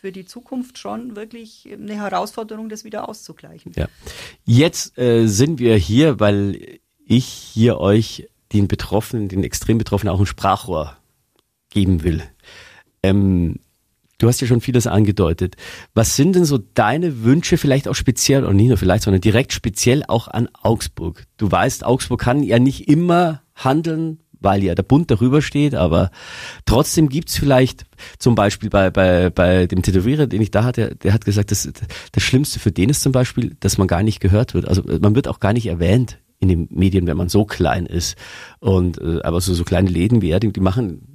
für 0.00 0.12
die 0.12 0.24
Zukunft 0.24 0.78
schon 0.78 1.16
wirklich 1.16 1.68
eine 1.72 1.96
Herausforderung, 1.96 2.68
das 2.68 2.84
wieder 2.84 3.08
auszugleichen. 3.08 3.72
Ja. 3.74 3.88
Jetzt 4.44 4.96
äh, 4.98 5.26
sind 5.26 5.58
wir 5.58 5.76
hier, 5.76 6.20
weil 6.20 6.78
ich 7.04 7.26
hier 7.26 7.78
euch 7.78 8.28
den 8.52 8.68
Betroffenen, 8.68 9.28
den 9.28 9.42
extrem 9.42 9.78
Betroffenen 9.78 10.14
auch 10.14 10.20
ein 10.20 10.26
Sprachrohr 10.26 10.96
geben 11.70 12.04
will. 12.04 12.22
Ähm, 13.02 13.58
Du 14.18 14.28
hast 14.28 14.40
ja 14.40 14.46
schon 14.46 14.60
vieles 14.60 14.86
angedeutet. 14.86 15.56
Was 15.94 16.16
sind 16.16 16.36
denn 16.36 16.44
so 16.44 16.58
deine 16.58 17.24
Wünsche, 17.24 17.58
vielleicht 17.58 17.88
auch 17.88 17.94
speziell, 17.94 18.44
oder 18.44 18.52
nicht 18.52 18.68
nur 18.68 18.76
vielleicht, 18.76 19.04
sondern 19.04 19.20
direkt 19.20 19.52
speziell 19.52 20.04
auch 20.06 20.28
an 20.28 20.48
Augsburg? 20.62 21.24
Du 21.38 21.50
weißt, 21.50 21.84
Augsburg 21.84 22.20
kann 22.20 22.42
ja 22.42 22.58
nicht 22.58 22.88
immer 22.88 23.42
handeln, 23.54 24.18
weil 24.42 24.62
ja 24.62 24.74
der 24.74 24.82
Bund 24.82 25.10
darüber 25.10 25.40
steht, 25.42 25.74
aber 25.74 26.10
trotzdem 26.66 27.08
gibt's 27.08 27.36
vielleicht 27.36 27.84
zum 28.18 28.34
Beispiel 28.34 28.70
bei, 28.70 28.90
bei, 28.90 29.30
bei 29.30 29.66
dem 29.66 29.82
Tätowierer, 29.82 30.26
den 30.26 30.42
ich 30.42 30.50
da 30.50 30.64
hatte, 30.64 30.96
der 30.96 31.12
hat 31.12 31.24
gesagt, 31.24 31.50
das, 31.50 31.70
das 32.10 32.22
Schlimmste 32.22 32.58
für 32.58 32.72
den 32.72 32.90
ist 32.90 33.02
zum 33.02 33.12
Beispiel, 33.12 33.56
dass 33.60 33.78
man 33.78 33.88
gar 33.88 34.02
nicht 34.02 34.20
gehört 34.20 34.54
wird. 34.54 34.68
Also 34.68 34.82
man 35.00 35.14
wird 35.14 35.28
auch 35.28 35.40
gar 35.40 35.52
nicht 35.52 35.66
erwähnt 35.66 36.18
in 36.40 36.48
den 36.48 36.68
Medien, 36.70 37.06
wenn 37.06 37.16
man 37.16 37.28
so 37.28 37.44
klein 37.44 37.86
ist. 37.86 38.16
Und 38.58 39.00
äh, 39.00 39.20
aber 39.22 39.40
so, 39.40 39.54
so 39.54 39.64
kleine 39.64 39.88
Läden 39.88 40.22
wie 40.22 40.30
er, 40.30 40.40
die, 40.40 40.52
die 40.52 40.60
machen 40.60 41.11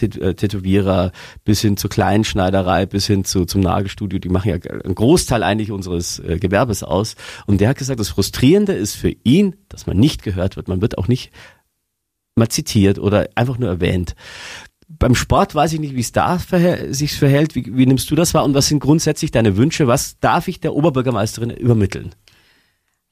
äh, 0.00 0.34
Tätowierer 0.34 1.12
bis 1.44 1.60
hin 1.60 1.76
zur 1.76 1.90
Kleinschneiderei, 1.90 2.86
bis 2.86 3.06
hin 3.06 3.24
zu, 3.24 3.44
zum 3.44 3.60
Nagelstudio, 3.60 4.18
die 4.18 4.28
machen 4.28 4.48
ja 4.48 4.56
einen 4.56 4.94
Großteil 4.94 5.42
eigentlich 5.42 5.70
unseres 5.70 6.18
äh, 6.18 6.38
Gewerbes 6.38 6.82
aus. 6.82 7.16
Und 7.46 7.60
der 7.60 7.68
hat 7.68 7.78
gesagt, 7.78 8.00
das 8.00 8.08
Frustrierende 8.08 8.72
ist 8.72 8.94
für 8.94 9.14
ihn, 9.24 9.56
dass 9.68 9.86
man 9.86 9.96
nicht 9.96 10.22
gehört 10.22 10.56
wird. 10.56 10.68
Man 10.68 10.80
wird 10.80 10.98
auch 10.98 11.08
nicht 11.08 11.30
mal 12.36 12.48
zitiert 12.48 12.98
oder 12.98 13.28
einfach 13.34 13.58
nur 13.58 13.68
erwähnt. 13.68 14.14
Beim 14.88 15.14
Sport 15.14 15.54
weiß 15.54 15.72
ich 15.74 15.80
nicht, 15.80 15.94
wie 15.94 16.00
es 16.00 16.10
da 16.10 16.38
verhält, 16.38 16.94
sich 16.94 17.14
verhält. 17.14 17.54
Wie, 17.54 17.64
wie 17.76 17.86
nimmst 17.86 18.10
du 18.10 18.16
das 18.16 18.34
wahr? 18.34 18.44
Und 18.44 18.54
was 18.54 18.66
sind 18.66 18.80
grundsätzlich 18.80 19.30
deine 19.30 19.56
Wünsche? 19.56 19.86
Was 19.86 20.18
darf 20.18 20.48
ich 20.48 20.58
der 20.58 20.74
Oberbürgermeisterin 20.74 21.50
übermitteln? 21.50 22.14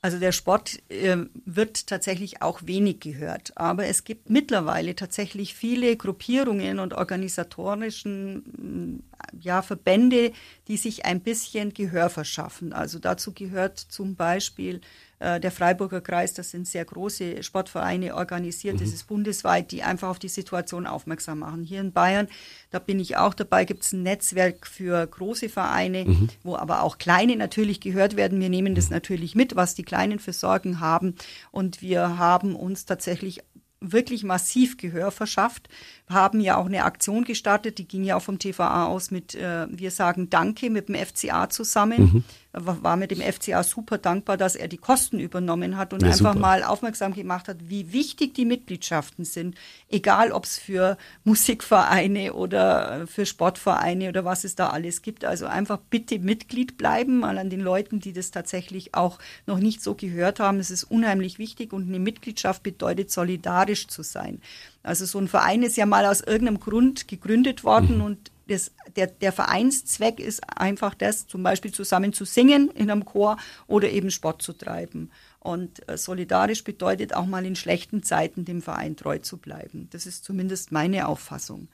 Also 0.01 0.21
der 0.21 0.31
Sport 0.31 0.79
äh, 0.91 1.17
wird 1.45 1.89
tatsächlich 1.89 2.41
auch 2.41 2.61
wenig 2.65 3.01
gehört, 3.01 3.57
aber 3.57 3.87
es 3.87 4.05
gibt 4.05 4.31
mittlerweile 4.31 4.95
tatsächlich 4.95 5.55
viele 5.55 5.97
Gruppierungen 5.97 6.79
und 6.79 6.95
organisatorischen 6.95 8.37
mm, 8.37 9.03
ja, 9.41 9.61
Verbände, 9.61 10.33
die 10.69 10.77
sich 10.77 11.05
ein 11.05 11.21
bisschen 11.21 11.75
Gehör 11.75 12.11
verschaffen. 12.11 12.73
Also 12.73 13.01
dazu 13.01 13.33
gehört 13.33 13.79
zum 13.79 14.15
Beispiel 14.15 14.83
der 15.21 15.51
Freiburger 15.51 16.01
Kreis, 16.01 16.33
das 16.35 16.51
sind 16.51 16.69
sehr 16.69 16.85
große 16.85 17.43
Sportvereine 17.43 18.15
organisiert, 18.15 18.77
mhm. 18.77 18.81
das 18.81 18.91
ist 18.91 19.09
bundesweit, 19.09 19.73
die 19.73 19.83
einfach 19.83 20.09
auf 20.09 20.19
die 20.19 20.29
Situation 20.29 20.87
aufmerksam 20.87 21.41
machen. 21.41 21.65
Hier 21.65 21.81
in 21.81 21.93
Bayern, 21.93 22.29
da 22.71 22.79
bin 22.79 23.01
ich 23.01 23.17
auch 23.17 23.35
dabei, 23.35 23.65
gibt 23.65 23.85
es 23.85 23.93
ein 23.93 24.05
Netzwerk 24.05 24.67
für 24.67 25.05
große 25.07 25.49
Vereine, 25.49 26.05
mhm. 26.05 26.29
wo 26.45 26.57
aber 26.57 26.83
auch 26.83 26.99
kleine 26.99 27.37
natürlich 27.37 27.81
gehört 27.81 28.17
werden. 28.17 28.41
Wir 28.41 28.49
nehmen 28.49 28.75
das 28.75 28.91
mhm. 28.91 28.95
natürlich 28.95 29.35
mit, 29.35 29.57
was 29.57 29.75
die 29.75 29.83
Kleinen 29.83 30.21
für 30.21 30.33
Sorgen 30.33 30.81
haben. 30.81 31.17
Und 31.51 31.83
wir 31.83 32.19
haben 32.19 32.55
uns 32.55 32.87
tatsächlich 32.87 33.43
wirklich 33.81 34.25
massiv 34.25 34.77
Gehör 34.77 35.11
verschafft. 35.11 35.69
Haben 36.09 36.41
ja 36.41 36.57
auch 36.57 36.67
eine 36.67 36.85
Aktion 36.85 37.25
gestartet, 37.25 37.79
die 37.79 37.87
ging 37.87 38.05
ja 38.05 38.17
auch 38.17 38.23
vom 38.23 38.39
TVA 38.39 38.87
aus 38.87 39.11
mit 39.11 39.35
äh, 39.35 39.67
Wir 39.71 39.91
sagen 39.91 40.31
Danke 40.31 40.71
mit 40.71 40.89
dem 40.89 40.97
FCA 40.97 41.49
zusammen. 41.49 42.01
Mhm 42.01 42.25
war 42.67 42.97
mit 42.97 43.11
dem 43.11 43.21
FCA 43.21 43.63
super 43.63 43.99
dankbar, 43.99 44.37
dass 44.37 44.57
er 44.57 44.69
die 44.69 44.77
Kosten 44.77 45.19
übernommen 45.19 45.77
hat 45.77 45.93
und 45.93 46.03
ja, 46.03 46.09
einfach 46.09 46.35
super. 46.35 46.39
mal 46.39 46.63
aufmerksam 46.63 47.15
gemacht 47.15 47.49
hat, 47.49 47.57
wie 47.69 47.93
wichtig 47.93 48.35
die 48.35 48.45
Mitgliedschaften 48.45 49.25
sind. 49.25 49.57
Egal, 49.89 50.33
ob 50.33 50.45
es 50.45 50.59
für 50.59 50.97
Musikvereine 51.25 52.35
oder 52.35 53.07
für 53.07 53.27
Sportvereine 53.27 54.09
oder 54.09 54.25
was 54.25 54.45
es 54.45 54.55
da 54.55 54.71
alles 54.71 55.03
gibt. 55.03 55.25
Also 55.25 55.47
einfach 55.47 55.79
bitte 55.91 56.19
Mitglied 56.19 56.77
bleiben, 56.77 57.21
mal 57.21 57.39
an 57.39 57.51
den 57.51 57.61
Leuten, 57.61 58.01
die 58.01 58.13
das 58.13 58.31
tatsächlich 58.31 58.95
auch 58.95 59.19
noch 59.47 59.59
nicht 59.59 59.83
so 59.83 59.95
gehört 59.95 60.41
haben. 60.41 60.59
Es 60.61 60.71
ist 60.71 60.85
unheimlich 60.85 61.39
wichtig 61.39 61.73
und 61.73 61.89
eine 61.89 61.99
Mitgliedschaft 61.99 62.63
bedeutet, 62.63 63.11
solidarisch 63.11 63.89
zu 63.89 64.03
sein. 64.03 64.41
Also 64.83 65.05
so 65.05 65.19
ein 65.19 65.29
Verein 65.29 65.63
ist 65.63 65.77
ja 65.77 65.87
mal 65.87 66.07
aus 66.07 66.21
irgendeinem 66.21 66.61
Grund 66.61 67.09
gegründet 67.09 67.65
worden 67.65 67.99
mhm. 67.99 68.05
und 68.05 68.31
das, 68.49 68.73
der, 68.97 69.07
der 69.07 69.33
Vereinszweck 69.33 70.21
ist 70.21 70.43
einfach 70.59 70.95
das, 70.95 71.27
zum 71.27 71.43
Beispiel 71.43 71.73
zusammen 71.73 72.13
zu 72.13 72.25
singen 72.25 72.71
in 72.71 72.91
einem 72.91 73.05
Chor 73.05 73.37
oder 73.67 73.91
eben 73.91 74.11
Sport 74.11 74.43
zu 74.43 74.53
treiben. 74.53 75.11
Und 75.39 75.89
äh, 75.89 75.97
solidarisch 75.97 76.65
bedeutet 76.65 77.15
auch 77.15 77.27
mal 77.27 77.47
in 77.47 77.57
schlechten 77.57 78.03
Zeiten 78.03 78.45
dem 78.45 78.63
Verein 78.63 78.97
treu 78.97 79.19
zu 79.19 79.37
bleiben. 79.37 79.89
Das 79.91 80.07
ist 80.07 80.25
zumindest 80.25 80.73
meine 80.73 81.07
Auffassung. 81.09 81.69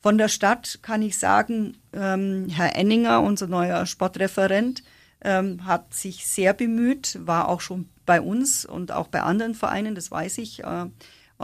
Von 0.00 0.16
der 0.16 0.28
Stadt 0.28 0.78
kann 0.82 1.02
ich 1.02 1.18
sagen, 1.18 1.76
ähm, 1.92 2.48
Herr 2.48 2.76
Enninger, 2.76 3.20
unser 3.20 3.48
neuer 3.48 3.84
Sportreferent, 3.86 4.84
ähm, 5.22 5.64
hat 5.64 5.92
sich 5.92 6.26
sehr 6.26 6.52
bemüht, 6.54 7.18
war 7.20 7.48
auch 7.48 7.60
schon 7.60 7.88
bei 8.06 8.20
uns 8.20 8.64
und 8.64 8.92
auch 8.92 9.08
bei 9.08 9.22
anderen 9.22 9.54
Vereinen, 9.54 9.96
das 9.96 10.10
weiß 10.10 10.38
ich, 10.38 10.62
äh, 10.62 10.86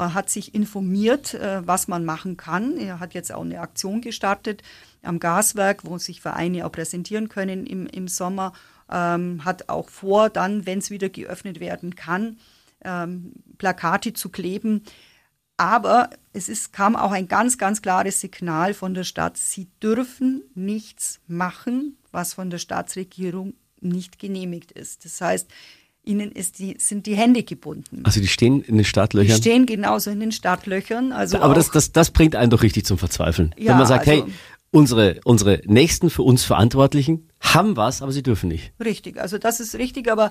hat 0.02 0.30
sich 0.30 0.54
informiert, 0.54 1.34
äh, 1.34 1.66
was 1.66 1.88
man 1.88 2.04
machen 2.04 2.36
kann. 2.36 2.76
Er 2.76 3.00
hat 3.00 3.14
jetzt 3.14 3.32
auch 3.32 3.42
eine 3.42 3.60
Aktion 3.60 4.00
gestartet 4.00 4.62
am 5.02 5.20
Gaswerk, 5.20 5.84
wo 5.84 5.98
sich 5.98 6.20
Vereine 6.20 6.66
auch 6.66 6.72
präsentieren 6.72 7.28
können 7.28 7.66
im, 7.66 7.86
im 7.86 8.08
Sommer. 8.08 8.52
Ähm, 8.90 9.44
hat 9.44 9.68
auch 9.68 9.88
vor, 9.88 10.30
dann, 10.30 10.66
wenn 10.66 10.78
es 10.78 10.90
wieder 10.90 11.08
geöffnet 11.08 11.60
werden 11.60 11.94
kann, 11.94 12.38
ähm, 12.84 13.32
Plakate 13.56 14.12
zu 14.12 14.28
kleben. 14.28 14.82
Aber 15.56 16.10
es 16.32 16.48
ist, 16.48 16.72
kam 16.72 16.96
auch 16.96 17.12
ein 17.12 17.28
ganz, 17.28 17.58
ganz 17.58 17.80
klares 17.80 18.20
Signal 18.20 18.74
von 18.74 18.94
der 18.94 19.04
Stadt. 19.04 19.36
Sie 19.36 19.68
dürfen 19.82 20.42
nichts 20.54 21.20
machen, 21.28 21.96
was 22.10 22.34
von 22.34 22.50
der 22.50 22.58
Staatsregierung 22.58 23.54
nicht 23.80 24.18
genehmigt 24.18 24.72
ist. 24.72 25.04
Das 25.04 25.20
heißt, 25.20 25.48
ihnen 26.04 26.32
ist 26.32 26.58
die, 26.58 26.76
sind 26.78 27.06
die 27.06 27.16
Hände 27.16 27.42
gebunden. 27.42 28.02
Also 28.04 28.20
die 28.20 28.28
stehen 28.28 28.62
in 28.62 28.76
den 28.76 28.84
Startlöchern? 28.84 29.36
Die 29.36 29.40
stehen 29.40 29.66
genauso 29.66 30.10
in 30.10 30.20
den 30.20 30.32
Startlöchern. 30.32 31.12
Also 31.12 31.38
Aber 31.38 31.54
das, 31.54 31.70
das, 31.70 31.92
das 31.92 32.10
bringt 32.10 32.36
einen 32.36 32.50
doch 32.50 32.62
richtig 32.62 32.84
zum 32.86 32.98
Verzweifeln. 32.98 33.54
Ja, 33.58 33.72
Wenn 33.72 33.78
man 33.78 33.86
sagt, 33.86 34.08
also, 34.08 34.24
hey, 34.24 34.32
unsere, 34.70 35.20
unsere 35.24 35.60
Nächsten 35.66 36.10
für 36.10 36.22
uns 36.22 36.44
Verantwortlichen 36.44 37.28
haben 37.40 37.76
was, 37.76 38.02
aber 38.02 38.10
sie 38.10 38.22
dürfen 38.22 38.48
nicht. 38.48 38.72
Richtig, 38.82 39.20
also 39.20 39.38
das 39.38 39.60
ist 39.60 39.76
richtig, 39.76 40.10
aber 40.10 40.30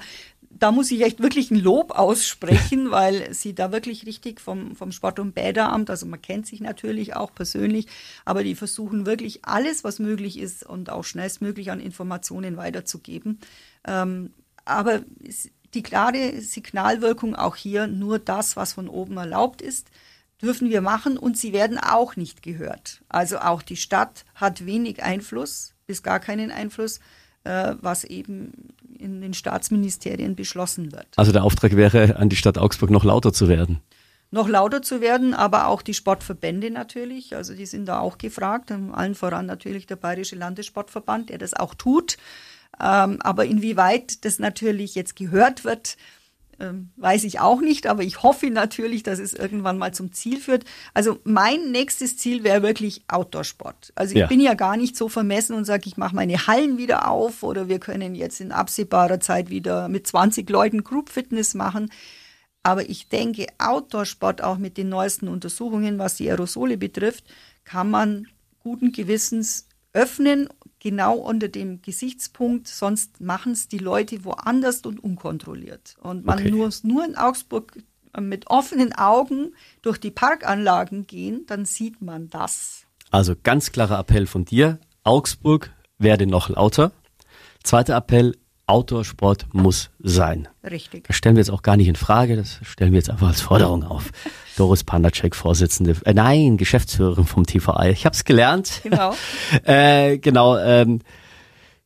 da 0.50 0.72
muss 0.72 0.92
ich 0.92 1.02
echt 1.02 1.22
wirklich 1.22 1.50
ein 1.50 1.60
Lob 1.60 1.98
aussprechen, 1.98 2.92
weil 2.92 3.34
sie 3.34 3.56
da 3.56 3.72
wirklich 3.72 4.06
richtig 4.06 4.42
vom, 4.42 4.76
vom 4.76 4.92
Sport- 4.92 5.20
und 5.20 5.34
Bäderamt, 5.34 5.90
also 5.90 6.06
man 6.06 6.22
kennt 6.22 6.46
sich 6.46 6.60
natürlich 6.60 7.16
auch 7.16 7.34
persönlich, 7.34 7.88
aber 8.26 8.44
die 8.44 8.56
versuchen 8.56 9.06
wirklich 9.06 9.46
alles, 9.46 9.84
was 9.84 10.00
möglich 10.00 10.38
ist 10.38 10.66
und 10.66 10.90
auch 10.90 11.04
schnellstmöglich 11.06 11.72
an 11.72 11.80
Informationen 11.80 12.58
weiterzugeben. 12.58 13.40
Ähm, 13.88 14.32
aber 14.66 15.02
die 15.74 15.84
klare 15.84 16.40
Signalwirkung 16.42 17.36
auch 17.36 17.56
hier, 17.56 17.88
nur 17.88 18.20
das, 18.20 18.56
was 18.56 18.74
von 18.74 18.88
oben 18.88 19.18
erlaubt 19.18 19.62
ist, 19.62 19.90
dürfen 20.42 20.70
wir 20.70 20.82
machen 20.82 21.18
und 21.18 21.38
sie 21.38 21.54
werden 21.54 21.78
auch 21.78 22.16
nicht 22.16 22.44
gehört. 22.44 23.02
Also 23.10 23.40
auch 23.40 23.62
die 23.62 23.78
Stadt 23.78 24.26
hat 24.36 24.66
wenig 24.66 25.02
Einfluss, 25.02 25.74
bis 25.88 26.04
gar 26.04 26.20
keinen 26.20 26.52
Einfluss, 26.52 27.00
äh, 27.46 27.76
was 27.82 28.04
eben 28.04 28.74
in 28.98 29.22
den 29.22 29.34
Staatsministerien 29.34 30.36
beschlossen 30.36 30.92
wird. 30.92 31.08
Also 31.16 31.32
der 31.32 31.44
Auftrag 31.44 31.76
wäre 31.76 32.18
an 32.18 32.30
die 32.30 32.36
Stadt 32.36 32.58
Augsburg 32.58 32.90
noch 32.90 33.04
lauter 33.04 33.34
zu 33.34 33.48
werden. 33.48 33.80
Noch 34.32 34.50
lauter 34.50 34.82
zu 34.82 35.00
werden, 35.00 35.34
aber 35.34 35.68
auch 35.68 35.84
die 35.84 35.94
Sportverbände 35.94 36.72
natürlich, 36.72 37.36
also 37.36 37.54
die 37.54 37.68
sind 37.68 37.86
da 37.86 38.00
auch 38.00 38.18
gefragt, 38.18 38.72
allen 38.72 39.14
voran 39.14 39.46
natürlich 39.46 39.86
der 39.86 39.96
Bayerische 39.96 40.36
Landessportverband, 40.36 41.30
der 41.30 41.38
das 41.38 41.54
auch 41.54 41.76
tut. 41.76 42.18
Ähm, 42.80 43.22
aber 43.22 43.46
inwieweit 43.46 44.26
das 44.26 44.40
natürlich 44.40 44.96
jetzt 44.96 45.16
gehört 45.16 45.64
wird, 45.64 45.98
ähm, 46.60 46.90
weiß 46.98 47.24
ich 47.24 47.40
auch 47.40 47.62
nicht, 47.62 47.88
aber 47.88 48.04
ich 48.04 48.24
hoffe 48.24 48.50
natürlich, 48.50 49.04
dass 49.04 49.20
es 49.20 49.34
irgendwann 49.34 49.78
mal 49.78 49.94
zum 49.94 50.12
Ziel 50.12 50.40
führt. 50.40 50.66
Also 50.94 51.20
mein 51.24 51.72
nächstes 51.72 52.18
Ziel 52.18 52.44
wäre 52.44 52.62
wirklich 52.62 53.04
Outdoor-Sport. 53.08 53.92
Also 53.96 54.14
ich 54.14 54.20
ja. 54.20 54.28
bin 54.28 54.40
ja 54.40 54.54
gar 54.54 54.78
nicht 54.78 54.96
so 54.96 55.10
vermessen 55.10 55.56
und 55.56 55.66
sage, 55.66 55.84
ich 55.88 55.98
mache 55.98 56.16
meine 56.16 56.48
Hallen 56.48 56.78
wieder 56.78 57.10
auf 57.10 57.44
oder 57.44 57.70
wir 57.70 57.80
können 57.80 58.16
jetzt 58.16 58.40
in 58.40 58.52
absehbarer 58.52 59.20
Zeit 59.20 59.50
wieder 59.50 59.90
mit 59.90 60.08
20 60.08 60.50
Leuten 60.50 60.84
Group 60.84 61.10
Fitness 61.10 61.54
machen. 61.54 61.92
Aber 62.62 62.90
ich 62.90 63.10
denke, 63.10 63.48
Outdoor-Sport 63.58 64.42
auch 64.42 64.58
mit 64.58 64.78
den 64.78 64.90
neuesten 64.90 65.28
Untersuchungen, 65.28 66.00
was 66.00 66.16
die 66.16 66.30
Aerosole 66.30 66.78
betrifft, 66.78 67.26
kann 67.66 67.90
man 67.90 68.28
guten 68.60 68.92
Gewissens 68.92 69.68
öffnen 69.92 70.50
genau 70.84 71.16
unter 71.16 71.48
dem 71.48 71.82
Gesichtspunkt, 71.82 72.68
sonst 72.68 73.22
machen 73.22 73.54
es 73.54 73.70
die 73.70 73.78
Leute 73.78 74.24
woanders 74.26 74.82
und 74.82 75.02
unkontrolliert. 75.02 75.96
Und 76.02 76.26
man 76.26 76.40
okay. 76.40 76.52
muss 76.52 76.84
nur 76.84 77.06
in 77.06 77.16
Augsburg 77.16 77.82
äh, 78.14 78.22
mit 78.22 78.48
offenen 78.48 78.94
Augen 78.94 79.54
durch 79.82 79.98
die 79.98 80.12
Parkanlagen 80.12 81.08
gehen, 81.08 81.46
dann 81.48 81.66
sieht 81.66 82.02
man 82.02 82.30
das. 82.30 82.86
Also 83.10 83.34
ganz 83.42 83.72
klarer 83.72 83.98
Appell 84.00 84.28
von 84.28 84.44
dir, 84.44 84.80
Augsburg 85.04 85.72
werde 85.98 86.28
noch 86.28 86.50
lauter. 86.50 86.92
Zweiter 87.64 87.96
Appell, 87.96 88.36
Outdoor-Sport 88.66 89.48
muss 89.54 89.90
sein. 90.00 90.48
Richtig. 90.64 91.06
Das 91.08 91.16
stellen 91.16 91.36
wir 91.36 91.42
jetzt 91.42 91.52
auch 91.52 91.62
gar 91.62 91.78
nicht 91.78 91.88
in 91.88 91.96
Frage, 91.96 92.36
das 92.36 92.60
stellen 92.64 92.92
wir 92.92 92.98
jetzt 92.98 93.10
einfach 93.10 93.28
als 93.28 93.42
Forderung 93.42 93.84
auf. 93.84 94.12
Doris 94.58 94.84
Pandacek, 94.84 95.36
Vorsitzende, 95.36 95.96
äh, 96.06 96.14
nein, 96.14 96.58
Geschäftsführerin 96.58 97.26
vom 97.26 97.46
TVI. 97.46 97.90
Ich 97.92 98.06
habe 98.06 98.16
es 98.16 98.24
gelernt. 98.24 98.82
Genau. 98.84 99.16
äh, 99.64 100.18
genau. 100.18 100.58
Ähm, 100.58 101.00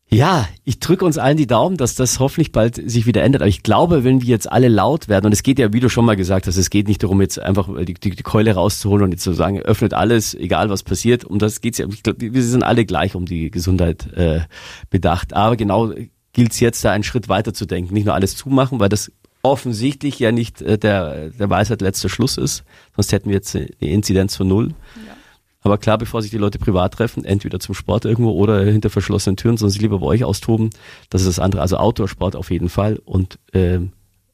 ja, 0.10 0.48
ich 0.64 0.80
drücke 0.80 1.04
uns 1.04 1.18
allen 1.18 1.36
die 1.36 1.48
Daumen, 1.48 1.76
dass 1.76 1.96
das 1.96 2.20
hoffentlich 2.20 2.54
bald 2.54 2.76
sich 2.90 3.06
wieder 3.06 3.24
ändert. 3.24 3.42
Aber 3.42 3.50
ich 3.50 3.62
glaube, 3.62 4.06
wenn 4.06 4.22
wir 4.22 4.28
jetzt 4.30 4.50
alle 4.50 4.70
laut 4.70 5.10
werden, 5.10 5.26
und 5.26 5.34
es 5.34 5.44
geht 5.44 5.60
ja, 5.60 5.74
wie 5.74 5.82
du 5.82 5.90
schon 5.90 6.06
mal 6.06 6.16
gesagt 6.16 6.48
hast, 6.48 6.56
es 6.56 6.70
geht 6.70 6.88
nicht 6.88 7.04
darum, 7.04 7.20
jetzt 7.20 7.40
einfach 7.40 7.68
die, 7.84 7.94
die, 7.94 8.12
die 8.12 8.24
Keule 8.24 8.54
rauszuholen 8.54 9.04
und 9.04 9.12
jetzt 9.12 9.24
zu 9.24 9.34
sagen, 9.34 9.62
öffnet 9.62 9.94
alles, 9.94 10.34
egal 10.34 10.70
was 10.70 10.84
passiert. 10.84 11.26
Um 11.26 11.40
das 11.40 11.60
geht's 11.60 11.78
ja. 11.78 11.88
Ich 11.90 12.04
glaube, 12.04 12.34
wir 12.34 12.44
sind 12.44 12.64
alle 12.64 12.86
gleich 12.86 13.16
um 13.16 13.26
die 13.26 13.52
Gesundheit 13.52 14.14
äh, 14.14 14.42
bedacht. 14.90 15.34
Aber 15.34 15.58
genau 15.58 15.92
gilt 16.38 16.52
es 16.52 16.60
jetzt, 16.60 16.86
da 16.86 16.92
einen 16.92 17.04
Schritt 17.04 17.30
weiter 17.30 17.52
zu 17.52 17.66
denken. 17.66 17.96
Nicht 17.96 18.06
nur 18.06 18.14
alles 18.14 18.36
zumachen, 18.36 18.80
weil 18.80 18.90
das 18.90 19.12
offensichtlich 19.42 20.20
ja 20.20 20.32
nicht 20.32 20.62
äh, 20.62 20.78
der, 20.78 21.32
der 21.32 21.50
Weisheit 21.50 21.82
letzter 21.82 22.10
Schluss 22.10 22.38
ist. 22.38 22.64
Sonst 22.96 23.12
hätten 23.12 23.30
wir 23.30 23.38
jetzt 23.38 23.56
eine 23.56 23.68
Inzidenz 23.80 24.36
von 24.36 24.48
null. 24.48 24.68
Ja. 25.08 25.18
Aber 25.62 25.80
klar, 25.80 25.98
bevor 25.98 26.22
sich 26.22 26.30
die 26.30 26.38
Leute 26.38 26.60
privat 26.60 26.94
treffen, 26.94 27.26
entweder 27.26 27.60
zum 27.60 27.74
Sport 27.74 28.06
irgendwo 28.06 28.34
oder 28.34 28.64
hinter 28.64 28.92
verschlossenen 28.92 29.36
Türen, 29.36 29.58
sondern 29.58 29.74
sie 29.74 29.80
lieber 29.80 29.98
bei 29.98 30.06
euch 30.06 30.24
austoben. 30.24 30.70
Das 31.10 31.22
ist 31.22 31.28
das 31.28 31.40
andere. 31.40 31.64
Also 31.64 31.78
Outdoor-Sport 31.78 32.36
auf 32.36 32.52
jeden 32.52 32.70
Fall 32.70 33.00
und 33.04 33.40
ähm, 33.54 33.94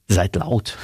seid 0.09 0.35
laut. 0.35 0.77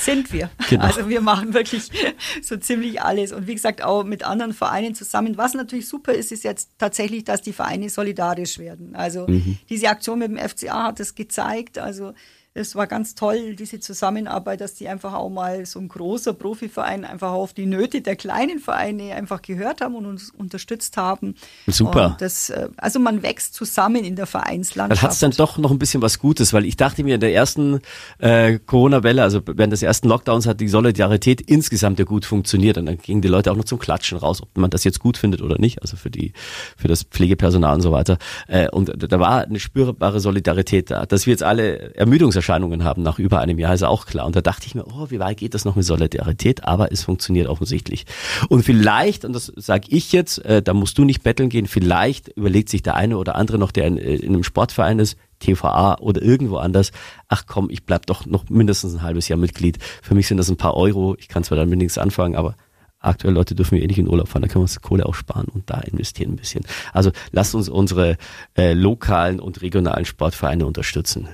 Sind 0.00 0.32
wir. 0.32 0.50
Genau. 0.70 0.84
Also 0.84 1.08
wir 1.08 1.20
machen 1.20 1.52
wirklich 1.52 1.90
so 2.42 2.56
ziemlich 2.56 3.02
alles. 3.02 3.32
Und 3.32 3.46
wie 3.46 3.54
gesagt, 3.54 3.82
auch 3.82 4.02
mit 4.02 4.24
anderen 4.24 4.54
Vereinen 4.54 4.94
zusammen. 4.94 5.36
Was 5.36 5.52
natürlich 5.52 5.88
super 5.88 6.12
ist, 6.12 6.32
ist 6.32 6.42
jetzt 6.42 6.70
tatsächlich, 6.78 7.24
dass 7.24 7.42
die 7.42 7.52
Vereine 7.52 7.90
solidarisch 7.90 8.58
werden. 8.58 8.96
Also 8.96 9.26
mhm. 9.26 9.58
diese 9.68 9.88
Aktion 9.90 10.20
mit 10.20 10.30
dem 10.30 10.38
FCA 10.38 10.84
hat 10.84 11.00
es 11.00 11.14
gezeigt. 11.14 11.78
Also 11.78 12.14
es 12.52 12.74
war 12.74 12.88
ganz 12.88 13.14
toll, 13.14 13.54
diese 13.54 13.78
Zusammenarbeit, 13.78 14.60
dass 14.60 14.74
die 14.74 14.88
einfach 14.88 15.14
auch 15.14 15.30
mal 15.30 15.64
so 15.66 15.78
ein 15.78 15.86
großer 15.86 16.32
Profiverein 16.32 17.04
einfach 17.04 17.30
auf 17.30 17.52
die 17.52 17.66
Nöte 17.66 18.00
der 18.00 18.16
kleinen 18.16 18.58
Vereine 18.58 19.14
einfach 19.14 19.40
gehört 19.40 19.80
haben 19.80 19.94
und 19.94 20.04
uns 20.04 20.30
unterstützt 20.36 20.96
haben. 20.96 21.36
Super. 21.68 22.16
Das, 22.18 22.50
äh, 22.50 22.68
also 22.76 22.98
man 22.98 23.22
wächst 23.22 23.54
zusammen 23.54 24.04
in 24.04 24.16
der 24.16 24.26
Vereinslandschaft. 24.26 25.00
Dann 25.00 25.08
hat 25.08 25.12
es 25.12 25.20
dann 25.20 25.30
doch 25.30 25.58
noch 25.58 25.70
ein 25.70 25.78
bisschen 25.78 26.02
was 26.02 26.18
Gutes, 26.18 26.52
weil 26.52 26.64
ich 26.64 26.76
dachte 26.76 27.04
mir 27.04 27.14
in 27.14 27.20
der 27.20 27.32
ersten 27.32 27.80
äh, 28.18 28.58
Corona-Welle, 28.58 29.22
also 29.22 29.42
während 29.46 29.72
des 29.72 29.82
ersten 29.82 30.08
Lockdowns 30.08 30.46
hat 30.46 30.60
die 30.60 30.68
Solidarität 30.68 31.40
insgesamt 31.40 32.00
ja 32.00 32.04
gut 32.04 32.24
funktioniert 32.24 32.78
und 32.78 32.86
dann 32.86 32.98
gingen 32.98 33.22
die 33.22 33.28
Leute 33.28 33.52
auch 33.52 33.56
noch 33.56 33.64
zum 33.64 33.78
Klatschen 33.78 34.18
raus, 34.18 34.42
ob 34.42 34.58
man 34.58 34.70
das 34.70 34.82
jetzt 34.82 34.98
gut 34.98 35.16
findet 35.18 35.40
oder 35.40 35.58
nicht, 35.58 35.82
also 35.82 35.96
für 35.96 36.10
die 36.10 36.32
für 36.76 36.88
das 36.88 37.04
Pflegepersonal 37.04 37.76
und 37.76 37.82
so 37.82 37.92
weiter. 37.92 38.18
Äh, 38.48 38.68
und 38.70 38.90
da 38.96 39.20
war 39.20 39.42
eine 39.42 39.60
spürbare 39.60 40.18
Solidarität 40.18 40.90
da, 40.90 41.06
dass 41.06 41.26
wir 41.26 41.30
jetzt 41.30 41.44
alle 41.44 41.94
Ermüdungs 41.94 42.39
Erscheinungen 42.40 42.84
haben 42.84 43.02
nach 43.02 43.18
über 43.18 43.40
einem 43.40 43.58
Jahr, 43.58 43.74
ist 43.74 43.82
auch 43.82 44.06
klar. 44.06 44.26
Und 44.26 44.34
da 44.34 44.40
dachte 44.40 44.66
ich 44.66 44.74
mir, 44.74 44.84
oh, 44.86 45.06
wie 45.10 45.20
weit 45.20 45.36
geht 45.36 45.54
das 45.54 45.64
noch 45.64 45.76
mit 45.76 45.84
Solidarität? 45.84 46.64
Aber 46.64 46.90
es 46.90 47.04
funktioniert 47.04 47.48
offensichtlich. 47.48 48.06
Und 48.48 48.64
vielleicht, 48.64 49.24
und 49.24 49.32
das 49.34 49.52
sage 49.56 49.86
ich 49.88 50.12
jetzt, 50.12 50.44
äh, 50.44 50.62
da 50.62 50.74
musst 50.74 50.98
du 50.98 51.04
nicht 51.04 51.22
betteln 51.22 51.48
gehen, 51.48 51.66
vielleicht 51.66 52.28
überlegt 52.28 52.68
sich 52.70 52.82
der 52.82 52.96
eine 52.96 53.18
oder 53.18 53.36
andere 53.36 53.58
noch, 53.58 53.72
der 53.72 53.86
in, 53.86 53.98
äh, 53.98 54.16
in 54.16 54.34
einem 54.34 54.44
Sportverein 54.44 54.98
ist, 54.98 55.16
TVA 55.38 55.98
oder 56.00 56.22
irgendwo 56.22 56.56
anders, 56.56 56.92
ach 57.28 57.44
komm, 57.46 57.70
ich 57.70 57.84
bleib 57.84 58.06
doch 58.06 58.26
noch 58.26 58.48
mindestens 58.48 58.94
ein 58.94 59.02
halbes 59.02 59.28
Jahr 59.28 59.38
Mitglied. 59.38 59.78
Für 60.02 60.14
mich 60.14 60.26
sind 60.26 60.36
das 60.36 60.50
ein 60.50 60.56
paar 60.56 60.76
Euro. 60.76 61.16
Ich 61.18 61.28
kann 61.28 61.44
zwar 61.44 61.56
damit 61.56 61.78
nichts 61.78 61.98
anfangen, 61.98 62.36
aber 62.36 62.56
aktuell 63.00 63.34
Leute 63.34 63.54
dürfen 63.54 63.76
wir 63.76 63.82
eh 63.82 63.86
nicht 63.86 63.98
in 63.98 64.08
Urlaub 64.08 64.28
fahren, 64.28 64.42
da 64.42 64.48
können 64.48 64.60
wir 64.60 64.64
uns 64.64 64.80
Kohle 64.80 65.06
auch 65.06 65.14
sparen 65.14 65.46
und 65.46 65.68
da 65.68 65.80
investieren 65.80 66.32
ein 66.32 66.36
bisschen. 66.36 66.64
Also 66.92 67.10
lasst 67.32 67.54
uns 67.54 67.68
unsere 67.68 68.16
äh, 68.56 68.74
lokalen 68.74 69.40
und 69.40 69.62
regionalen 69.62 70.04
Sportvereine 70.04 70.66
unterstützen. 70.66 71.28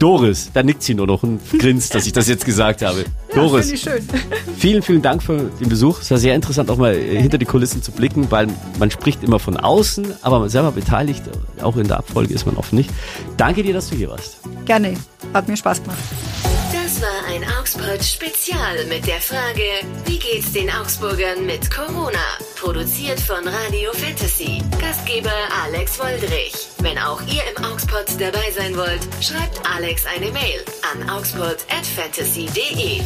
Doris, 0.00 0.50
da 0.52 0.64
nickt 0.64 0.82
sie 0.82 0.94
nur 0.94 1.06
noch 1.06 1.22
und 1.22 1.40
grinst, 1.56 1.94
dass 1.94 2.04
ich 2.06 2.12
das 2.12 2.26
jetzt 2.26 2.44
gesagt 2.44 2.82
habe. 2.82 3.04
Ja, 3.34 3.40
Doris, 3.42 3.72
ich 3.72 3.80
schön. 3.80 4.00
vielen, 4.56 4.80
vielen 4.80 5.02
Dank 5.02 5.20
für 5.20 5.50
den 5.60 5.68
Besuch. 5.68 6.00
Es 6.00 6.10
war 6.12 6.18
sehr 6.18 6.36
interessant, 6.36 6.70
auch 6.70 6.76
mal 6.76 6.94
hinter 6.94 7.36
die 7.36 7.46
Kulissen 7.46 7.82
zu 7.82 7.90
blicken, 7.90 8.30
weil 8.30 8.46
man 8.78 8.92
spricht 8.92 9.24
immer 9.24 9.40
von 9.40 9.56
außen, 9.56 10.06
aber 10.22 10.38
man 10.38 10.48
selber 10.48 10.70
beteiligt, 10.70 11.24
auch 11.60 11.76
in 11.76 11.88
der 11.88 11.98
Abfolge 11.98 12.32
ist 12.32 12.46
man 12.46 12.56
oft 12.56 12.72
nicht. 12.72 12.90
Danke 13.36 13.64
dir, 13.64 13.74
dass 13.74 13.90
du 13.90 13.96
hier 13.96 14.10
warst. 14.10 14.38
Gerne, 14.66 14.94
hat 15.32 15.48
mir 15.48 15.56
Spaß 15.56 15.82
gemacht. 15.82 15.98
Ein 17.34 17.44
Augspod 17.58 18.04
Spezial 18.04 18.84
mit 18.84 19.08
der 19.08 19.20
Frage, 19.20 19.68
wie 20.04 20.20
geht's 20.20 20.52
den 20.52 20.70
Augsburgern 20.70 21.44
mit 21.44 21.68
Corona? 21.68 22.38
Produziert 22.54 23.18
von 23.18 23.48
Radio 23.48 23.92
Fantasy. 23.92 24.62
Gastgeber 24.80 25.32
Alex 25.64 25.98
Woldrich. 25.98 26.54
Wenn 26.78 26.96
auch 26.96 27.20
ihr 27.22 27.42
im 27.56 27.64
Augspod 27.64 28.06
dabei 28.20 28.52
sein 28.52 28.76
wollt, 28.76 29.00
schreibt 29.20 29.60
Alex 29.68 30.06
eine 30.06 30.30
Mail 30.30 30.64
an 30.92 31.10
augspod@fantasy.de. 31.10 33.02